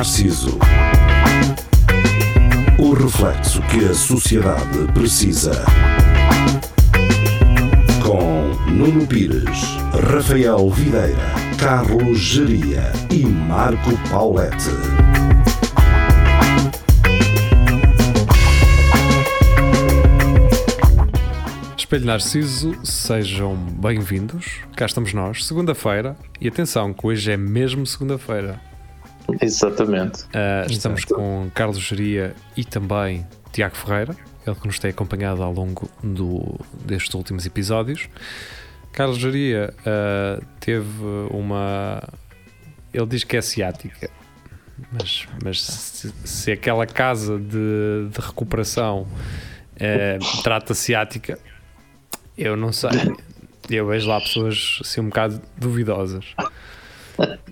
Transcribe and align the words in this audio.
Narciso. 0.00 0.58
O 2.78 2.94
reflexo 2.94 3.60
que 3.64 3.84
a 3.84 3.92
sociedade 3.92 4.90
precisa. 4.94 5.62
Com 8.02 8.48
Nuno 8.70 9.06
Pires, 9.06 9.60
Rafael 10.10 10.70
Videira, 10.70 11.18
Carlos 11.58 12.18
Geria 12.18 12.90
e 13.10 13.26
Marco 13.26 13.90
Paulette. 14.08 14.70
Espelho 21.76 22.06
Narciso, 22.06 22.74
sejam 22.82 23.54
bem-vindos. 23.54 24.62
Cá 24.74 24.86
estamos 24.86 25.12
nós, 25.12 25.44
segunda-feira. 25.44 26.16
E 26.40 26.48
atenção, 26.48 26.94
que 26.94 27.06
hoje 27.06 27.32
é 27.32 27.36
mesmo 27.36 27.84
segunda-feira. 27.86 28.69
Exatamente. 29.40 30.24
Uh, 30.24 30.70
estamos 30.70 31.04
com 31.04 31.50
Carlos 31.54 31.78
Geria 31.78 32.34
e 32.56 32.64
também 32.64 33.26
Tiago 33.52 33.76
Ferreira, 33.76 34.16
ele 34.46 34.56
que 34.56 34.66
nos 34.66 34.78
tem 34.78 34.90
acompanhado 34.90 35.42
ao 35.42 35.52
longo 35.52 35.90
do, 36.02 36.58
destes 36.84 37.14
últimos 37.14 37.46
episódios. 37.46 38.08
Carlos 38.92 39.18
Geria 39.18 39.74
uh, 39.80 40.44
teve 40.58 41.04
uma. 41.30 42.02
Ele 42.92 43.06
diz 43.06 43.22
que 43.22 43.36
é 43.36 43.42
ciática, 43.42 44.10
mas, 44.92 45.28
mas 45.44 45.62
se, 45.62 46.12
se 46.24 46.52
aquela 46.52 46.86
casa 46.86 47.38
de, 47.38 48.08
de 48.10 48.20
recuperação 48.20 49.02
uh, 49.02 50.42
trata 50.42 50.74
ciática, 50.74 51.38
eu 52.36 52.56
não 52.56 52.72
sei. 52.72 52.90
Eu 53.68 53.86
vejo 53.86 54.08
lá 54.08 54.20
pessoas 54.20 54.80
assim 54.80 55.00
um 55.00 55.08
bocado 55.08 55.40
duvidosas. 55.56 56.34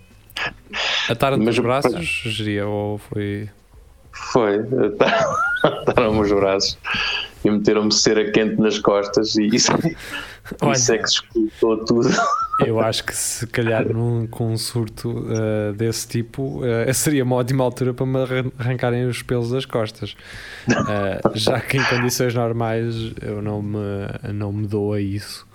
Ataram-te 1.09 1.49
os 1.49 1.59
braços, 1.59 2.05
geria, 2.25 2.67
ou 2.67 2.99
foi. 2.99 3.49
Foi, 4.13 4.59
ataram-me 5.63 6.21
os 6.21 6.33
braços 6.33 6.79
e 7.45 7.51
meteram-me 7.51 7.93
cera 7.93 8.31
quente 8.31 8.61
nas 8.61 8.79
costas 8.79 9.37
e 9.37 9.47
isso, 9.47 9.71
Olha, 10.61 10.73
isso 10.73 10.93
é 10.93 10.99
que 10.99 11.09
escutou 11.09 11.85
tudo. 11.85 12.09
Eu 12.67 12.81
acho 12.81 13.05
que 13.05 13.15
se 13.15 13.47
calhar 13.47 13.87
num, 13.87 14.27
com 14.27 14.53
um 14.53 14.59
surto 14.59 15.11
uh, 15.11 15.73
desse 15.75 16.09
tipo 16.09 16.61
uh, 16.65 16.93
seria 16.93 17.23
uma 17.23 17.37
ótima 17.37 17.63
altura 17.63 17.95
para 17.95 18.05
me 18.05 18.19
arrancarem 18.59 19.07
os 19.07 19.23
pelos 19.23 19.51
das 19.51 19.65
costas. 19.65 20.17
Uh, 20.69 21.37
já 21.37 21.61
que 21.61 21.77
em 21.77 21.85
condições 21.85 22.35
normais 22.35 23.13
eu 23.23 23.41
não 23.41 23.63
me, 23.63 23.79
não 24.35 24.53
me 24.53 24.67
dou 24.67 24.93
a 24.93 25.01
isso. 25.01 25.47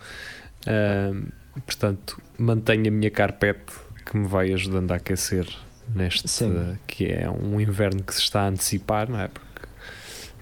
portanto, 1.66 2.22
mantenho 2.38 2.88
a 2.88 2.92
minha 2.92 3.12
carpete 3.12 3.83
que 4.06 4.18
me 4.18 4.28
vai 4.28 4.52
ajudando 4.54 4.92
a 4.92 4.96
aquecer 4.96 5.48
neste 5.94 6.28
Sim. 6.28 6.78
que 6.88 7.06
é 7.06 7.30
um 7.30 7.60
inverno 7.60 8.04
que 8.04 8.14
se 8.14 8.22
está 8.22 8.42
a 8.42 8.48
antecipar, 8.48 9.10
não 9.10 9.20
é? 9.20 9.28
Porque 9.28 9.68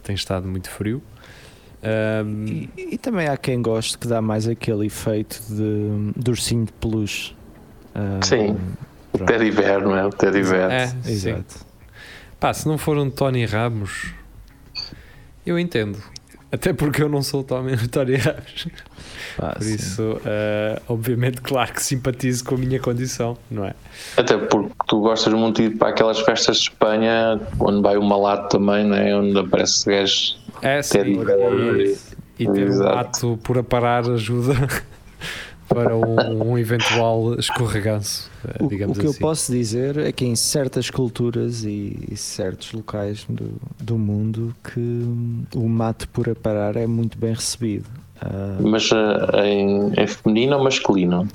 tem 0.03 0.16
estado 0.16 0.48
muito 0.48 0.70
frio. 0.70 1.02
Um, 1.84 2.45
e, 2.45 2.70
e, 2.78 2.98
também 2.98 3.28
há 3.28 3.36
quem 3.36 3.59
goste 3.59 3.98
que 3.98 4.08
dá 4.08 4.22
mais 4.22 4.48
aquele 4.48 4.86
efeito 4.86 5.42
de, 5.50 6.14
de 6.16 6.30
ursinho 6.30 6.66
de 6.66 6.73
peluche. 6.73 7.36
Um, 7.95 8.22
sim, 8.22 8.58
pronto. 9.12 9.30
até 9.30 9.40
de 9.40 9.48
inverno, 9.48 9.96
é? 9.96 10.02
Até 10.02 10.30
de 10.30 10.40
inverno. 10.40 10.72
É, 10.72 10.94
exato. 11.08 11.66
Pá, 12.40 12.53
se 12.53 12.68
não 12.68 12.78
for 12.78 12.98
um 12.98 13.09
Tony 13.09 13.46
Ramos, 13.46 14.14
eu 15.46 15.58
entendo. 15.58 15.98
Até 16.52 16.73
porque 16.73 17.02
eu 17.02 17.07
não 17.07 17.21
sou 17.21 17.41
o 17.41 17.44
Tony 17.44 18.16
Ramos. 18.16 18.67
Ah, 19.39 19.53
Por 19.53 19.63
sim. 19.63 19.75
isso, 19.75 20.03
uh, 20.03 20.81
obviamente, 20.89 21.41
claro 21.41 21.71
que 21.71 21.81
simpatizo 21.81 22.44
com 22.44 22.56
a 22.56 22.57
minha 22.57 22.79
condição, 22.79 23.38
não 23.50 23.63
é? 23.66 23.73
Até 24.17 24.38
porque 24.38 24.73
tu 24.88 25.00
gostas 25.00 25.34
muito 25.34 25.61
de 25.61 25.69
ir 25.69 25.78
para 25.78 25.90
aquelas 25.90 26.19
festas 26.19 26.57
de 26.57 26.63
Espanha, 26.63 27.40
onde 27.59 27.81
vai 27.81 27.95
o 27.95 28.03
malato 28.03 28.57
também, 28.57 28.85
não 28.85 28.97
é? 28.97 29.16
Onde 29.16 29.40
aparece 29.40 29.90
gajos. 29.90 30.40
É, 30.61 30.81
sim. 30.81 31.00
E, 31.00 32.44
e 32.44 32.51
ter 32.51 32.69
um 32.69 32.79
malato 32.79 33.40
por 33.41 33.57
aparar 33.57 34.09
ajuda 34.09 34.53
para 35.74 35.96
um, 35.96 36.52
um, 36.52 36.58
eventual 36.58 37.36
escorreganço, 37.36 38.30
o, 38.59 38.68
digamos 38.68 38.98
o 38.98 39.00
que 39.00 39.08
assim. 39.08 39.16
eu 39.16 39.22
posso 39.22 39.52
dizer 39.52 39.98
é 39.98 40.12
que 40.12 40.26
em 40.26 40.36
certas 40.36 40.90
culturas 40.90 41.64
e, 41.64 41.98
e 42.12 42.18
certos 42.18 42.74
locais 42.74 43.26
do, 43.30 43.54
do 43.80 43.98
mundo 43.98 44.54
que 44.64 44.80
o 45.56 45.68
mato 45.68 46.08
por 46.09 46.30
aparar 46.30 46.76
é 46.76 46.86
muito 46.86 47.18
bem 47.18 47.34
recebido. 47.34 47.86
Uh, 48.22 48.68
Mas 48.68 48.92
uh, 48.92 48.96
em, 49.44 49.94
em 49.98 50.08
feminino 50.08 50.58
ou 50.58 50.64
masculino? 50.64 51.28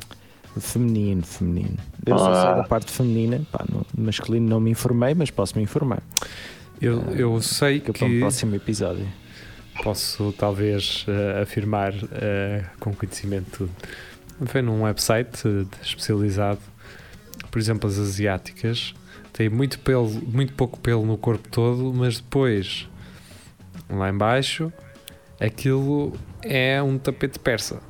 Feminino, 0.58 1.22
feminino. 1.22 1.76
Eu 2.04 2.18
só 2.18 2.32
sei 2.32 2.50
ah. 2.50 2.54
da 2.54 2.64
parte 2.64 2.90
feminina, 2.90 3.42
pá, 3.50 3.64
no 3.68 3.84
masculino 4.04 4.48
não 4.48 4.60
me 4.60 4.70
informei, 4.70 5.14
mas 5.14 5.30
posso 5.30 5.56
me 5.56 5.62
informar. 5.62 6.02
Eu, 6.80 7.02
eu 7.14 7.42
sei 7.42 7.80
que. 7.80 7.92
Para 7.92 8.06
o 8.06 8.18
próximo 8.20 8.54
episódio. 8.54 9.06
Posso 9.82 10.32
talvez 10.38 11.04
uh, 11.06 11.42
afirmar 11.42 11.92
com 12.80 12.94
conhecimento 12.94 13.68
foi 14.44 14.60
num 14.62 14.82
website 14.82 15.66
especializado, 15.82 16.60
por 17.50 17.58
exemplo, 17.58 17.88
as 17.88 17.98
asiáticas 17.98 18.94
têm 19.32 19.48
muito 19.48 19.78
pelo, 19.80 20.08
muito 20.08 20.52
pouco 20.52 20.78
pelo 20.78 21.04
no 21.06 21.16
corpo 21.16 21.48
todo, 21.48 21.92
mas 21.94 22.18
depois 22.18 22.88
lá 23.88 24.10
embaixo 24.10 24.72
aquilo 25.40 26.12
é 26.42 26.82
um 26.82 26.98
tapete 26.98 27.38
persa. 27.38 27.80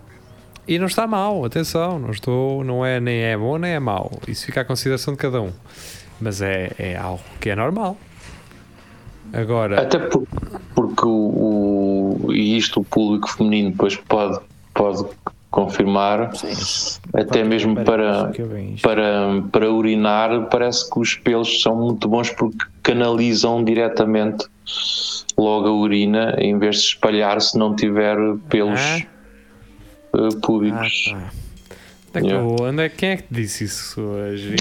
E 0.68 0.78
não 0.78 0.86
está 0.86 1.06
mal, 1.06 1.44
atenção, 1.44 1.98
não 1.98 2.10
estou, 2.10 2.64
não 2.64 2.84
é 2.84 2.98
nem 2.98 3.22
é 3.22 3.36
bom 3.36 3.56
nem 3.56 3.72
é 3.72 3.78
mau. 3.78 4.10
Isso 4.26 4.46
fica 4.46 4.62
à 4.62 4.64
consideração 4.64 5.14
de 5.14 5.18
cada 5.18 5.40
um. 5.40 5.52
Mas 6.20 6.42
é, 6.42 6.72
é 6.76 6.96
algo 6.96 7.22
que 7.40 7.50
é 7.50 7.54
normal. 7.54 7.96
Agora. 9.32 9.80
Até 9.82 9.98
por, 9.98 10.26
porque 10.74 11.06
o, 11.06 12.26
o, 12.26 12.32
e 12.32 12.56
isto 12.56 12.80
o 12.80 12.84
público 12.84 13.28
feminino 13.28 13.70
depois 13.70 13.94
pode, 13.96 14.40
pode 14.74 15.04
confirmar, 15.56 16.36
Sim. 16.36 17.00
até 17.14 17.42
mesmo 17.42 17.82
para, 17.82 18.30
para, 18.82 19.42
para 19.50 19.72
urinar, 19.72 20.50
parece 20.50 20.90
que 20.90 21.00
os 21.00 21.14
pelos 21.14 21.62
são 21.62 21.74
muito 21.74 22.06
bons 22.06 22.28
porque 22.28 22.66
canalizam 22.82 23.64
diretamente 23.64 24.44
logo 25.38 25.68
a 25.68 25.72
urina 25.72 26.36
em 26.38 26.58
vez 26.58 26.76
de 26.76 26.82
espalhar 26.88 27.40
se 27.40 27.58
não 27.58 27.74
tiver 27.74 28.18
pelos 28.50 28.78
ah. 28.78 30.28
públicos. 30.42 31.14
Ah, 31.14 31.20
tá. 31.20 31.45
É, 32.16 32.20
que, 32.20 32.80
é 32.80 32.88
quem 32.88 33.08
é 33.10 33.16
que 33.16 33.24
disse 33.30 33.64
isso 33.64 34.00
hoje? 34.00 34.56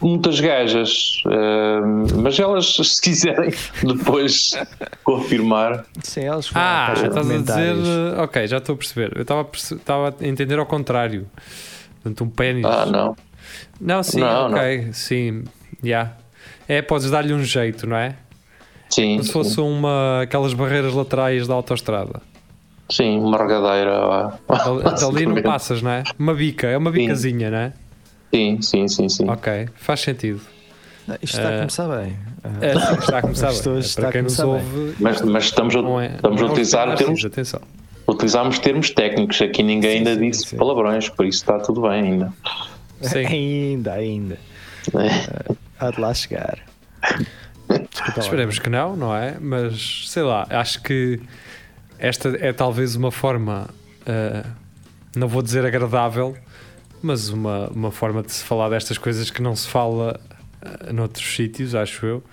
Muitas 0.00 0.40
gajas, 0.40 1.22
uh, 1.26 2.20
mas 2.20 2.38
elas, 2.38 2.76
se 2.76 3.00
quiserem 3.00 3.50
depois 3.82 4.50
confirmar. 5.04 5.84
Sim, 6.02 6.24
elas 6.24 6.50
Ah, 6.54 6.92
estás 6.94 7.30
a 7.30 7.36
dizer. 7.38 8.18
Ok, 8.18 8.46
já 8.46 8.58
estou 8.58 8.74
a 8.74 8.78
perceber. 8.78 9.12
Eu 9.16 9.22
estava 9.22 10.14
a 10.20 10.26
entender 10.26 10.58
ao 10.58 10.66
contrário. 10.66 11.26
Portanto, 12.02 12.24
um 12.24 12.30
pênis. 12.30 12.64
Ah, 12.64 12.86
não. 12.86 13.16
Não, 13.80 14.02
sim, 14.02 14.20
não, 14.20 14.50
ok, 14.50 14.86
não. 14.86 14.92
sim. 14.92 15.44
Yeah. 15.82 16.12
É, 16.68 16.80
podes 16.82 17.10
dar-lhe 17.10 17.32
um 17.34 17.42
jeito, 17.42 17.86
não 17.86 17.96
é? 17.96 18.14
Sim. 18.88 19.12
Como 19.12 19.24
se 19.24 19.32
fosse 19.32 19.60
uma, 19.60 20.22
aquelas 20.22 20.52
barreiras 20.52 20.92
laterais 20.94 21.46
da 21.46 21.54
autostrada. 21.54 22.20
Sim, 22.90 23.18
uma 23.18 23.38
regadeira. 23.38 24.38
Ali 24.48 25.26
não 25.26 25.42
passas, 25.42 25.80
não 25.80 25.90
é? 25.90 26.02
Uma 26.18 26.34
bica, 26.34 26.66
é 26.66 26.76
uma 26.76 26.90
bicazinha, 26.90 27.46
sim. 27.46 27.52
não 27.52 27.58
é? 27.58 27.72
Sim, 28.32 28.62
sim, 28.62 28.88
sim, 28.88 29.08
sim. 29.08 29.28
Ok, 29.28 29.68
faz 29.76 30.00
sentido. 30.00 30.40
Isto 31.22 31.38
está 31.38 31.48
a 31.48 31.58
começar 31.58 31.88
bem. 31.88 32.16
É, 32.60 32.78
sim, 32.78 32.94
está 32.98 33.18
a 33.18 33.22
começar 33.22 33.50
bem. 33.50 33.80
É, 33.80 34.00
para 34.00 34.12
quem 34.12 34.22
nos 34.22 34.38
ouve. 34.38 34.94
Mas, 35.00 35.20
mas 35.22 35.44
estamos, 35.44 35.74
a, 35.74 35.78
é, 35.78 36.14
estamos 36.14 36.42
a 36.42 36.46
utilizar 36.46 36.96
termos. 36.96 37.24
Atenção. 37.24 37.60
Utilizamos 38.06 38.58
termos 38.58 38.90
técnicos. 38.90 39.40
Aqui 39.42 39.62
ninguém 39.62 39.90
sim, 39.90 39.98
ainda 39.98 40.14
sim, 40.14 40.30
disse 40.30 40.48
sim. 40.48 40.56
palavrões, 40.56 41.08
por 41.08 41.26
isso 41.26 41.38
está 41.38 41.58
tudo 41.58 41.82
bem 41.82 42.02
ainda. 42.02 42.32
Sim. 43.00 43.26
ainda, 43.26 43.92
ainda. 43.94 44.38
É. 44.94 45.54
Há 45.78 45.90
de 45.90 46.00
lá 46.00 46.14
chegar. 46.14 46.58
Esperemos 48.16 48.58
que 48.58 48.68
não, 48.68 48.96
não 48.96 49.14
é? 49.14 49.36
Mas 49.40 50.04
sei 50.08 50.22
lá, 50.22 50.46
acho 50.50 50.82
que 50.82 51.20
esta 52.00 52.30
é 52.40 52.52
talvez 52.52 52.96
uma 52.96 53.10
forma, 53.10 53.68
uh, 54.02 54.48
não 55.14 55.28
vou 55.28 55.42
dizer 55.42 55.64
agradável, 55.64 56.36
mas 57.02 57.28
uma, 57.28 57.68
uma 57.68 57.92
forma 57.92 58.22
de 58.22 58.32
se 58.32 58.42
falar 58.42 58.70
destas 58.70 58.98
coisas 58.98 59.30
que 59.30 59.42
não 59.42 59.54
se 59.54 59.68
fala 59.68 60.18
uh, 60.62 60.92
noutros 60.92 61.36
sítios, 61.36 61.74
acho 61.74 62.04
eu, 62.06 62.24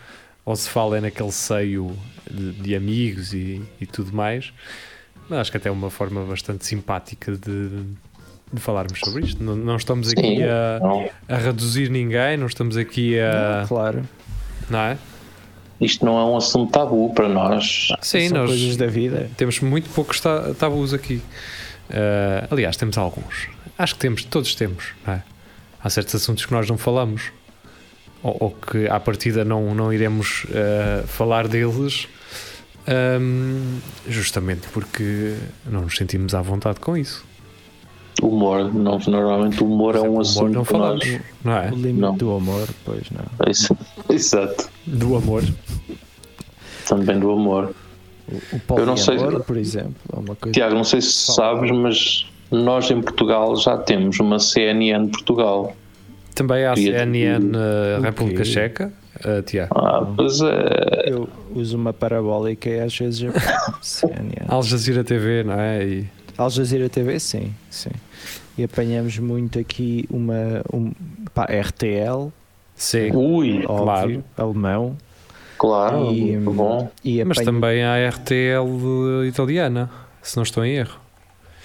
ou 0.45 0.55
se 0.55 0.69
fala 0.69 0.97
é 0.97 1.01
naquele 1.01 1.31
seio 1.31 1.95
de, 2.29 2.53
de 2.53 2.75
amigos 2.75 3.33
e, 3.33 3.61
e, 3.79 3.85
tudo 3.85 4.13
mais. 4.13 4.53
Mas 5.29 5.39
acho 5.39 5.51
que 5.51 5.57
até 5.57 5.67
é 5.67 5.71
uma 5.71 5.89
forma 5.89 6.23
bastante 6.23 6.65
simpática 6.65 7.33
de, 7.33 7.69
de 8.53 8.61
falarmos 8.61 8.99
sobre 8.99 9.25
isto. 9.25 9.43
Não, 9.43 9.55
não 9.55 9.75
estamos 9.75 10.09
aqui 10.09 10.41
a, 10.43 10.79
a, 11.27 11.37
reduzir 11.37 11.89
ninguém, 11.89 12.37
não 12.37 12.47
estamos 12.47 12.77
aqui 12.77 13.19
a. 13.19 13.59
Não, 13.59 13.67
claro. 13.67 14.07
Não 14.69 14.79
é? 14.79 14.97
Isto 15.79 16.05
não 16.05 16.17
é 16.17 16.25
um 16.25 16.37
assunto 16.37 16.71
tabu 16.71 17.13
para 17.13 17.29
nós. 17.29 17.89
Sim, 18.01 18.29
São 18.29 18.39
nós 18.39 18.49
coisas 18.49 18.77
da 18.77 18.87
vida. 18.87 19.29
Temos 19.37 19.59
muito 19.59 19.89
poucos 19.89 20.19
tabus 20.19 20.93
aqui. 20.93 21.21
Uh, 21.89 22.47
aliás, 22.49 22.75
temos 22.75 22.97
alguns. 22.97 23.47
Acho 23.77 23.93
que 23.93 23.99
temos, 23.99 24.23
todos 24.23 24.55
temos. 24.55 24.93
É? 25.07 25.21
Há 25.81 25.89
certos 25.89 26.15
assuntos 26.15 26.45
que 26.45 26.51
nós 26.51 26.67
não 26.69 26.77
falamos. 26.77 27.31
ou, 28.23 28.37
ou, 28.39 28.51
que 28.51 28.87
à 28.87 28.99
partida 28.99 29.45
não, 29.45 29.73
não 29.75 29.93
iremos 29.93 30.45
uh, 30.45 31.07
falar 31.07 31.47
deles, 31.47 32.07
um, 33.21 33.79
justamente 34.07 34.67
porque 34.73 35.35
não 35.65 35.81
nos 35.81 35.95
sentimos 35.95 36.33
à 36.33 36.41
vontade 36.41 36.79
com 36.79 36.97
isso. 36.97 37.25
Humor, 38.21 38.73
não, 38.73 38.97
normalmente 39.07 39.63
o 39.63 39.67
humor 39.67 39.95
é 39.95 40.01
um 40.01 40.19
assunto 40.19 40.53
não 40.53 40.65
falamos, 40.65 41.05
nós, 41.05 41.21
não 41.43 41.53
é? 41.53 41.71
O 41.71 41.75
limite 41.75 41.99
não. 41.99 42.15
do 42.15 42.33
amor, 42.33 42.67
pois 42.83 43.03
não. 43.11 43.23
É 43.45 43.51
isso, 43.51 43.77
exato. 44.09 44.69
Do 44.85 45.15
amor. 45.15 45.43
Também 46.87 47.19
do 47.19 47.31
amor. 47.31 47.75
O, 48.27 48.73
o 48.73 48.79
Eu 48.79 48.85
não 48.85 48.97
sei, 48.97 49.17
amor, 49.17 49.43
por 49.43 49.55
exemplo, 49.55 49.95
é 50.11 50.19
uma 50.19 50.35
coisa 50.35 50.53
Tiago, 50.53 50.75
não 50.75 50.83
sei 50.83 51.01
se 51.01 51.13
sabes, 51.13 51.69
mas 51.71 52.25
nós 52.51 52.89
em 52.89 53.01
Portugal 53.01 53.55
já 53.55 53.77
temos 53.77 54.19
uma 54.19 54.39
CNN 54.39 55.07
Portugal. 55.09 55.75
Também 56.33 56.65
há 56.65 56.75
CNN 56.75 57.51
uh, 57.55 58.01
República 58.01 58.43
Checa, 58.43 58.93
uh, 59.25 59.41
Tiago. 59.41 59.73
Ah, 59.77 60.05
pois 60.15 60.39
é. 60.41 61.11
Eu 61.11 61.27
uso 61.53 61.77
uma 61.77 61.93
parabólica 61.93 62.69
e 62.69 62.79
às 62.79 62.97
vezes 62.97 63.21
eu 63.21 63.33
CNN. 63.81 64.45
Al 64.47 64.63
Jazeera 64.63 65.03
TV, 65.03 65.43
não 65.43 65.59
é? 65.59 65.85
E... 65.85 66.16
Al 66.37 66.49
Jazeera 66.49 66.87
TV, 66.89 67.19
sim, 67.19 67.53
sim. 67.69 67.89
E 68.57 68.63
apanhamos 68.63 69.17
muito 69.19 69.59
aqui 69.59 70.05
uma 70.09 70.61
um, 70.73 70.91
pá, 71.33 71.45
RTL. 71.45 72.31
Sim, 72.75 73.11
Ui, 73.15 73.63
óbvio, 73.67 73.83
claro. 73.83 74.23
alemão. 74.37 74.97
Claro, 75.57 76.13
e, 76.13 76.37
bom. 76.37 76.91
E 77.03 77.23
Mas 77.23 77.39
também 77.39 77.83
há 77.83 78.09
RTL 78.09 79.25
italiana, 79.27 79.89
se 80.21 80.35
não 80.35 80.43
estou 80.43 80.63
em 80.63 80.75
erro. 80.75 80.99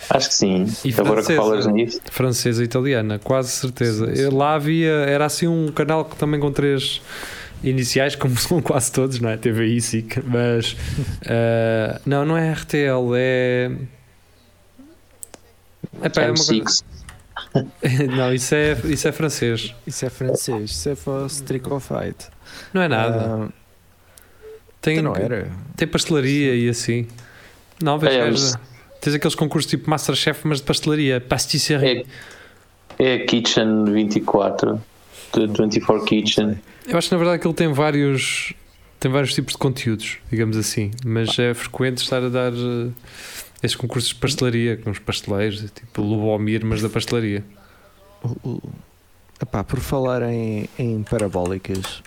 Acho 0.08 0.28
que 0.28 0.34
sim. 0.34 0.66
E 0.84 0.94
Agora 0.98 1.22
que 1.22 1.36
falas 1.36 1.66
nisso. 1.66 2.00
Francesa 2.10 2.62
e 2.62 2.64
italiana, 2.64 3.18
quase 3.18 3.50
certeza. 3.50 4.06
Sim, 4.06 4.30
sim. 4.30 4.36
Lá 4.36 4.54
havia, 4.54 4.90
era 4.90 5.26
assim 5.26 5.46
um 5.46 5.68
canal 5.68 6.04
que 6.04 6.16
também 6.16 6.40
com 6.40 6.50
três 6.50 7.00
iniciais, 7.62 8.16
como 8.16 8.36
são 8.40 8.60
quase 8.60 8.90
todos, 8.90 9.20
não 9.20 9.28
é? 9.28 9.36
TVI, 9.36 9.80
SIC, 9.80 10.22
mas 10.26 10.72
uh, 10.72 12.00
não, 12.06 12.24
não 12.24 12.36
é 12.36 12.52
RTL, 12.52 13.14
é. 13.14 13.70
Epá, 16.04 16.22
é 16.22 16.30
uma 16.30 16.44
coisa... 16.44 16.84
não, 18.16 18.32
isso 18.32 18.54
é, 18.54 18.76
isso 18.84 19.08
é 19.08 19.12
francês. 19.12 19.74
Isso 19.86 20.04
é 20.06 20.10
francês, 20.10 20.70
isso 20.70 20.88
é 20.88 20.94
for 20.94 21.30
Trick 21.30 21.70
or 21.70 21.80
Fight. 21.80 22.28
Não 22.72 22.82
é 22.82 22.88
nada. 22.88 23.36
Uh, 23.36 23.52
tem, 24.80 24.98
então 24.98 25.12
não 25.12 25.16
era. 25.16 25.50
tem 25.76 25.86
pastelaria 25.86 26.54
e 26.54 26.68
assim. 26.68 27.06
Não, 27.82 27.98
vejo. 27.98 28.56
É, 28.56 28.72
Tens 29.00 29.14
aqueles 29.14 29.34
concursos 29.34 29.68
tipo 29.68 29.90
Masterchef, 29.90 30.46
mas 30.46 30.58
de 30.58 30.64
pastelaria, 30.64 31.20
pastisserie. 31.20 32.06
É, 32.98 33.14
é 33.14 33.18
Kitchen 33.20 33.84
24, 33.84 34.80
de 35.34 35.46
24 35.46 36.04
Kitchen. 36.04 36.58
Eu 36.86 36.96
acho 36.96 37.08
que 37.08 37.14
na 37.14 37.18
verdade 37.18 37.40
que 37.40 37.46
ele 37.46 37.54
tem 37.54 37.72
vários 37.72 38.54
tem 39.00 39.10
vários 39.10 39.34
tipos 39.34 39.54
de 39.54 39.58
conteúdos, 39.58 40.18
digamos 40.30 40.56
assim, 40.56 40.92
mas 41.04 41.36
é 41.36 41.52
frequente 41.52 41.98
estar 41.98 42.22
a 42.22 42.28
dar 42.28 42.52
uh, 43.62 43.66
esses 43.66 43.76
concursos 43.76 44.10
de 44.10 44.16
pastelaria 44.16 44.76
com 44.76 44.90
os 44.90 44.98
pasteleiros, 44.98 45.60
tipo 45.70 46.02
Lubomir, 46.02 46.64
mas 46.64 46.82
da 46.82 46.88
pastelaria. 46.88 47.44
epá, 49.40 49.62
por 49.64 49.80
falar 49.80 50.22
em, 50.22 50.68
em 50.78 51.02
parabólicas 51.02 52.02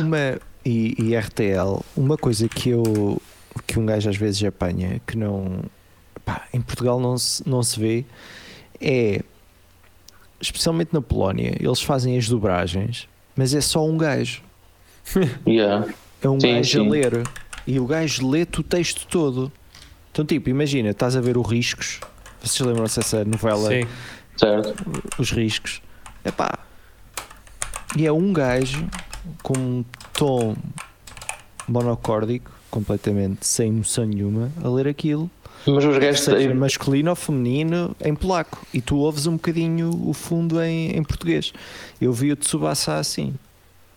uma, 0.00 0.40
e, 0.64 0.94
e 0.98 1.16
RTL, 1.16 1.80
uma 1.96 2.16
coisa 2.16 2.48
que 2.48 2.70
eu 2.70 3.20
que 3.66 3.78
um 3.78 3.86
gajo 3.86 4.08
às 4.08 4.16
vezes 4.16 4.42
apanha, 4.44 5.00
que 5.06 5.16
não. 5.16 5.62
Pá, 6.24 6.46
em 6.52 6.60
Portugal 6.60 7.00
não 7.00 7.16
se, 7.16 7.48
não 7.48 7.62
se 7.62 7.78
vê, 7.78 8.04
é. 8.80 9.22
Especialmente 10.38 10.92
na 10.92 11.00
Polónia, 11.00 11.56
eles 11.58 11.80
fazem 11.80 12.18
as 12.18 12.28
dobragens, 12.28 13.08
mas 13.34 13.54
é 13.54 13.60
só 13.60 13.86
um 13.86 13.96
gajo. 13.96 14.42
Yeah. 15.46 15.86
É 16.20 16.28
um 16.28 16.40
sim, 16.40 16.54
gajo 16.54 16.70
sim. 16.70 16.86
a 16.86 16.90
ler. 16.90 17.22
E 17.66 17.78
o 17.78 17.86
gajo 17.86 18.28
lê-te 18.28 18.60
o 18.60 18.62
texto 18.62 19.06
todo. 19.06 19.52
Então, 20.16 20.24
tipo, 20.24 20.48
imagina, 20.48 20.88
estás 20.88 21.14
a 21.14 21.20
ver 21.20 21.36
o 21.36 21.42
Riscos. 21.42 22.00
Vocês 22.40 22.66
lembram-se 22.66 22.96
dessa 22.96 23.22
novela? 23.22 23.68
Sim. 23.68 23.86
Certo. 24.34 24.74
Os 25.18 25.30
Riscos. 25.30 25.82
É 26.24 26.30
pá. 26.30 26.58
E 27.94 28.06
é 28.06 28.10
um 28.10 28.32
gajo 28.32 28.88
com 29.42 29.52
um 29.58 29.84
tom 30.14 30.56
monocórdico 31.68 32.50
completamente 32.70 33.46
sem 33.46 33.68
emoção 33.68 34.06
nenhuma 34.06 34.50
a 34.64 34.70
ler 34.70 34.88
aquilo. 34.88 35.30
Mas 35.66 35.84
os 35.84 35.98
gajos 35.98 36.22
seja 36.22 36.54
masculino 36.54 37.10
ou 37.10 37.16
feminino 37.16 37.94
em 38.02 38.14
polaco 38.14 38.66
e 38.72 38.80
tu 38.80 38.96
ouves 38.96 39.26
um 39.26 39.34
bocadinho 39.34 39.90
o 40.08 40.14
fundo 40.14 40.62
em, 40.62 40.96
em 40.96 41.04
português. 41.04 41.52
Eu 42.00 42.10
vi 42.14 42.32
o 42.32 42.36
Tsubasa 42.36 42.94
assim. 42.96 43.34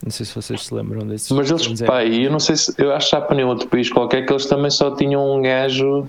Não 0.04 0.12
sei 0.12 0.25
se 0.25 0.34
vocês 0.34 0.66
se 0.66 0.74
lembram 0.74 1.06
desses. 1.06 1.30
Mas 1.31 1.50
eles, 1.50 1.81
pá, 1.81 2.06
eu 2.06 2.31
não 2.31 2.40
sei 2.40 2.56
se. 2.56 2.74
Eu 2.78 2.94
acho 2.94 3.10
que 3.10 3.16
já 3.16 3.22
para 3.22 3.46
outro 3.46 3.68
país 3.68 3.92
qualquer 3.92 4.25
que 4.25 4.31
eles 4.31 4.46
também 4.46 4.72
só 4.72 4.96
tinham 4.96 5.38
um 5.38 5.42
gajo 5.42 6.07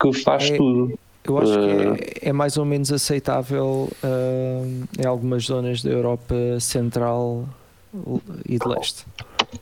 que 0.00 0.12
faz 0.12 0.50
é, 0.50 0.56
tudo. 0.56 0.98
Eu 1.24 1.38
acho 1.38 1.52
uh, 1.52 1.94
que 1.94 2.04
é, 2.04 2.26
eh, 2.26 2.28
é, 2.28 2.32
mais 2.32 2.56
ou 2.56 2.64
menos 2.64 2.92
aceitável 2.92 3.88
uh, 4.02 4.84
em 4.98 5.06
algumas 5.06 5.44
zonas 5.44 5.82
da 5.82 5.90
Europa 5.90 6.34
Central 6.60 7.48
e 8.46 8.58
de 8.58 8.68
Leste. 8.68 9.06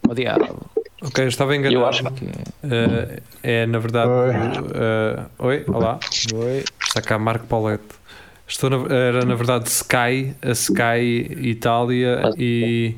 O 0.09 0.15
diabo. 0.15 0.59
Ok, 1.03 1.25
eu 1.25 1.29
estava 1.29 1.55
enganado. 1.55 1.83
Eu 1.83 1.87
acho 1.87 2.05
que 2.05 2.25
uh, 2.25 3.23
é 3.43 3.67
na 3.67 3.79
verdade. 3.79 4.11
Oi, 4.11 4.31
uh, 4.31 5.31
oi 5.47 5.65
olá. 5.69 6.01
Oi. 6.35 6.65
Está 6.83 7.03
cá 7.03 7.19
Marco 7.19 7.47
Paulette. 7.47 8.03
Estou 8.47 8.71
na, 8.71 8.95
era 8.95 9.25
na 9.25 9.35
verdade 9.35 9.69
Sky, 9.69 10.35
a 10.43 10.51
Sky 10.51 11.39
Itália 11.41 12.33
e 12.37 12.97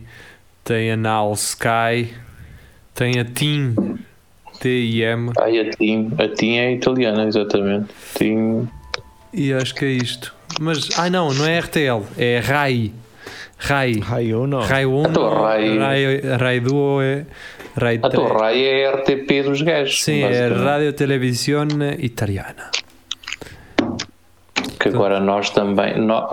tem 0.65 0.91
a 0.91 0.97
Nal 0.97 1.33
Sky, 1.35 2.15
tem 2.95 3.21
a 3.21 3.25
Team 3.25 3.99
T-I-M. 4.61 5.33
Ah, 5.39 5.51
e 5.51 5.61
a 5.61 5.71
Team, 5.71 6.11
a 6.19 6.29
Team 6.29 6.55
é 6.55 6.73
italiana, 6.73 7.27
exatamente. 7.27 7.89
Team. 8.15 8.69
E 9.33 9.53
acho 9.53 9.75
que 9.75 9.85
é 9.85 9.91
isto. 9.91 10.35
Mas, 10.59 10.89
ah 10.99 11.11
não, 11.11 11.33
não 11.35 11.47
é 11.47 11.59
RTL, 11.59 12.03
é 12.17 12.39
RAI. 12.39 12.93
RAI. 13.59 14.01
RAI 14.01 14.35
1. 14.35 14.61
RAI 14.61 14.87
1. 14.87 15.03
RAI, 15.03 15.79
RAI, 15.79 16.21
RAI 16.39 16.61
2 16.61 17.05
é 17.05 17.27
Rai 17.77 17.99
a 18.01 18.09
tua 18.09 18.29
RAI 18.29 18.63
é 18.63 18.87
a 18.87 18.97
RTP 18.97 19.43
dos 19.45 19.61
gajos. 19.61 20.03
Sim, 20.03 20.23
é 20.23 20.47
Radio 20.49 20.93
Televisão 20.93 21.67
Italiana. 21.99 22.71
Que 24.79 24.89
agora 24.89 25.19
nós 25.19 25.51
também, 25.51 25.99
nós, 25.99 26.31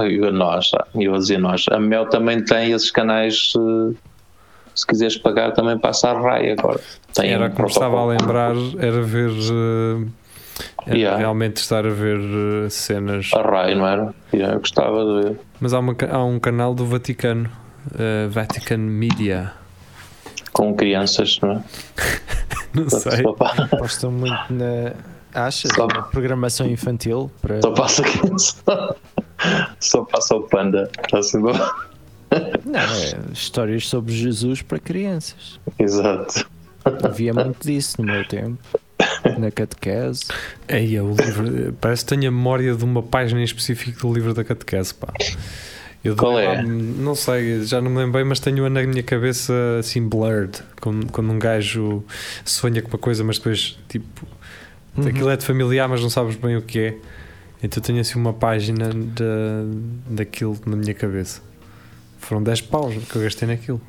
eu 0.94 1.12
vou 1.12 1.20
dizer 1.20 1.40
nós, 1.40 1.66
a 1.72 1.80
Mel 1.80 2.06
também 2.08 2.44
tem 2.44 2.72
esses 2.72 2.92
canais. 2.92 3.54
Eh, 3.58 3.96
se 4.76 4.86
quiseres 4.86 5.18
pagar, 5.18 5.54
também 5.54 5.78
passa 5.78 6.10
a 6.10 6.20
RAI 6.20 6.52
agora. 6.52 6.80
Tem 7.14 7.32
era 7.32 7.50
como 7.50 7.68
estava 7.68 8.00
a 8.00 8.06
lembrar, 8.06 8.54
era 8.80 9.02
ver. 9.02 9.32
Eh, 9.32 10.08
era 10.86 10.98
yeah. 10.98 11.18
realmente 11.18 11.58
estar 11.58 11.86
a 11.86 11.90
ver 11.90 12.20
eh, 12.20 12.70
cenas. 12.70 13.30
A 13.36 13.42
RAI, 13.42 13.76
não 13.76 13.88
era? 13.88 14.14
Yeah, 14.34 14.56
eu 14.56 14.60
gostava 14.60 15.04
de 15.06 15.24
ver. 15.24 15.40
Mas 15.60 15.74
há, 15.74 15.80
uma, 15.80 15.96
há 16.12 16.24
um 16.24 16.40
canal 16.40 16.74
do 16.74 16.86
Vaticano, 16.86 17.50
uh, 17.88 18.30
Vatican 18.30 18.78
Media 18.78 19.54
com 20.52 20.76
crianças, 20.76 21.40
não 21.42 21.52
é? 21.52 21.64
não 22.74 22.90
sei. 22.90 23.24
Apostam 23.72 24.12
muito 24.12 24.54
na. 24.54 24.94
Achas? 25.34 25.72
Só... 25.74 25.88
Programação 25.88 26.68
infantil? 26.68 27.32
Para... 27.42 27.62
Só 27.62 27.72
passa 27.72 28.04
só, 28.38 28.96
só 29.80 30.04
passa 30.04 30.36
o 30.36 30.42
panda. 30.44 30.90
Assim, 31.14 31.42
não, 32.66 32.80
é 32.80 33.34
histórias 33.34 33.88
sobre 33.88 34.14
Jesus 34.14 34.62
para 34.62 34.80
crianças. 34.80 35.60
Exato. 35.78 36.50
Havia 37.04 37.34
muito 37.34 37.66
disso 37.66 38.02
no 38.02 38.12
meu 38.12 38.28
tempo. 38.28 38.58
Na 39.38 39.52
catequese. 39.52 40.26
Aí, 40.68 41.00
o 41.00 41.14
livro. 41.14 41.74
Parece 41.80 42.04
que 42.04 42.16
tenho 42.16 42.30
a 42.30 42.32
memória 42.32 42.76
de 42.76 42.84
uma 42.84 43.04
página 43.04 43.40
em 43.40 43.44
específico 43.44 44.08
do 44.08 44.14
livro 44.14 44.34
da 44.34 44.44
catequese, 44.44 44.94
pá. 44.94 45.14
Eu 46.04 46.16
Qual 46.16 46.40
é? 46.40 46.64
Não 46.64 47.14
sei, 47.14 47.64
já 47.64 47.80
não 47.80 47.92
me 47.92 47.98
lembro 47.98 48.14
bem, 48.14 48.24
mas 48.24 48.40
tenho 48.40 48.68
na 48.70 48.82
minha 48.82 49.04
cabeça 49.04 49.54
assim 49.80 50.08
blurred, 50.08 50.60
quando, 50.82 51.12
quando 51.12 51.32
um 51.32 51.38
gajo 51.38 52.04
sonha 52.44 52.82
com 52.82 52.88
uma 52.88 52.98
coisa, 52.98 53.24
mas 53.24 53.38
depois 53.38 53.78
tipo 53.88 54.26
uhum. 54.98 55.08
aquilo 55.08 55.30
é 55.30 55.38
de 55.38 55.46
familiar, 55.46 55.88
mas 55.88 56.02
não 56.02 56.10
sabes 56.10 56.36
bem 56.36 56.58
o 56.58 56.62
que 56.62 56.80
é. 56.80 56.98
Então 57.62 57.84
tenho 57.84 58.00
assim 58.02 58.18
uma 58.18 58.34
página 58.34 58.90
de, 58.90 59.24
daquilo 60.10 60.58
na 60.66 60.76
minha 60.76 60.96
cabeça. 60.96 61.42
Foram 62.22 62.42
10 62.44 62.62
paus 62.62 62.96
que 62.96 63.16
eu 63.16 63.24
gastei 63.24 63.48
naquilo. 63.48 63.82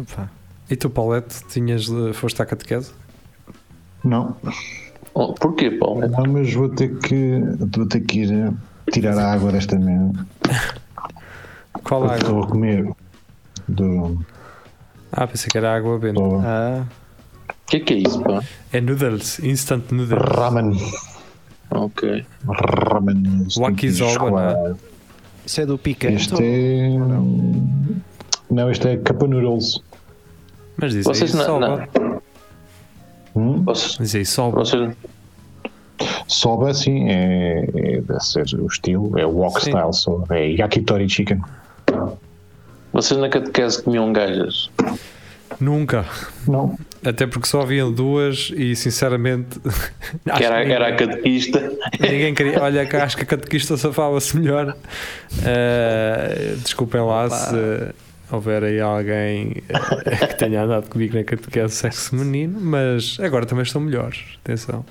Opa. 0.00 0.30
E 0.68 0.74
tu, 0.74 0.90
Paulette, 0.90 1.44
tinhas, 1.48 1.86
foste 2.14 2.42
à 2.42 2.46
catequese? 2.46 2.92
Não. 4.02 4.36
Oh, 5.14 5.32
porquê, 5.34 5.70
Paulo? 5.70 6.08
Não, 6.08 6.24
mas 6.32 6.52
vou 6.52 6.68
ter 6.68 6.98
que, 6.98 7.40
vou 7.74 7.86
ter 7.86 8.00
que 8.00 8.22
ir 8.22 8.52
tirar 8.90 9.16
a 9.18 9.32
água 9.32 9.52
desta 9.52 9.78
merda. 9.78 10.26
Qual 11.84 12.04
água? 12.04 12.16
Estou 12.16 12.42
a 12.42 12.46
comer 12.48 12.90
do. 13.68 14.18
Ah, 15.12 15.26
pensei 15.26 15.48
que 15.48 15.58
era 15.58 15.76
água 15.76 15.98
benta. 15.98 16.20
O 16.20 16.40
ah. 16.40 16.84
que, 17.66 17.80
que 17.80 17.94
é 17.94 17.96
isso, 17.98 18.20
pá? 18.22 18.42
É 18.72 18.80
noodles, 18.80 19.38
instant 19.40 19.92
noodles. 19.92 20.20
Ramen. 20.20 20.76
Ok. 21.70 22.26
Ramen. 22.46 23.46
Wakisoba, 23.56 24.30
não 24.30 24.38
é? 24.40 24.74
Isso 25.46 25.60
é 25.60 25.66
do 25.66 25.78
picante? 25.78 26.16
Este 26.16 26.34
é. 26.42 26.88
Não, 28.50 28.70
este 28.70 28.88
é 28.88 28.96
Capa 28.96 29.26
Noodles. 29.26 29.80
Mas 30.76 30.92
diz 30.92 31.04
Vocês 31.04 31.32
aí, 31.32 31.38
não- 31.38 31.46
soba. 31.46 31.88
Hum? 33.34 33.62
Vocês, 33.64 33.96
Diz 33.98 34.14
aí, 34.14 34.26
soba. 34.26 34.58
vocês, 34.64 34.94
Soba, 36.28 36.74
sim, 36.74 37.08
é, 37.08 37.64
é, 37.74 38.00
deve 38.00 38.20
ser 38.20 38.44
o 38.60 38.66
estilo, 38.66 39.16
é 39.18 39.24
o 39.24 39.30
wok 39.30 39.62
Sim. 39.62 39.70
style, 39.70 39.92
soba, 39.94 40.36
é 40.36 40.50
yakitori 40.50 41.08
chicken. 41.08 41.40
vocês 42.92 43.18
na 43.20 43.28
catequese 43.28 43.82
comiam 43.82 44.12
gajas. 44.12 44.68
Nunca. 45.60 46.04
Não, 46.46 46.78
Até 47.04 47.26
porque 47.26 47.48
só 47.48 47.62
haviam 47.62 47.92
duas 47.92 48.52
e 48.54 48.76
sinceramente. 48.76 49.60
acho 50.26 50.38
Que 50.38 50.44
era, 50.44 50.64
que 50.64 50.72
era 50.72 50.88
a 50.88 50.96
catequista. 50.96 51.72
Ninguém 52.00 52.34
queria. 52.34 52.62
Olha, 52.62 52.88
acho 53.02 53.16
que 53.16 53.22
a 53.22 53.26
catequista 53.26 53.76
safava-se 53.76 54.36
melhor. 54.36 54.76
Eh, 55.44 56.54
desculpem 56.62 57.00
lá 57.00 57.28
se 57.30 57.94
houver 58.30 58.64
aí 58.64 58.80
alguém 58.80 59.62
eh, 59.68 60.26
que 60.26 60.38
tenha 60.38 60.62
andado 60.62 60.88
comigo 60.88 61.16
na 61.16 61.24
catequese 61.24 61.74
sexo 61.74 62.10
feminino, 62.10 62.60
mas 62.60 63.18
agora 63.20 63.46
também 63.46 63.62
estão 63.62 63.80
melhores. 63.80 64.20
Atenção. 64.44 64.84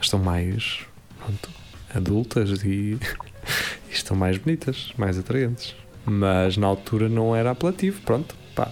Estão 0.00 0.18
mais 0.20 0.80
pronto, 1.18 1.50
adultas 1.94 2.62
e, 2.62 2.98
e 3.88 3.92
estão 3.92 4.16
mais 4.16 4.38
bonitas, 4.38 4.92
mais 4.96 5.18
atraentes. 5.18 5.74
Mas 6.04 6.56
na 6.56 6.66
altura 6.66 7.08
não 7.08 7.34
era 7.36 7.50
apelativo. 7.50 8.00
Pronto, 8.02 8.34
pá, 8.54 8.70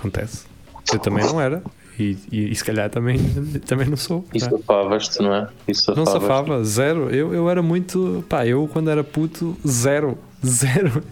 acontece. 0.00 0.44
Eu 0.92 0.98
também 0.98 1.24
não 1.24 1.40
era. 1.40 1.62
E, 1.98 2.16
e, 2.32 2.50
e 2.50 2.54
se 2.54 2.64
calhar 2.64 2.88
também, 2.88 3.18
também 3.66 3.86
não 3.86 3.96
sou. 3.96 4.24
E 4.32 4.38
é? 4.38 4.40
safavas-te, 4.40 5.22
não 5.22 5.34
é? 5.34 5.48
E 5.68 5.72
Não 5.94 6.06
safava, 6.06 6.64
zero. 6.64 7.10
Eu, 7.10 7.34
eu 7.34 7.48
era 7.50 7.62
muito. 7.62 8.24
Pá, 8.28 8.46
eu 8.46 8.68
quando 8.72 8.90
era 8.90 9.04
puto, 9.04 9.56
zero. 9.66 10.18
Zero. 10.42 11.02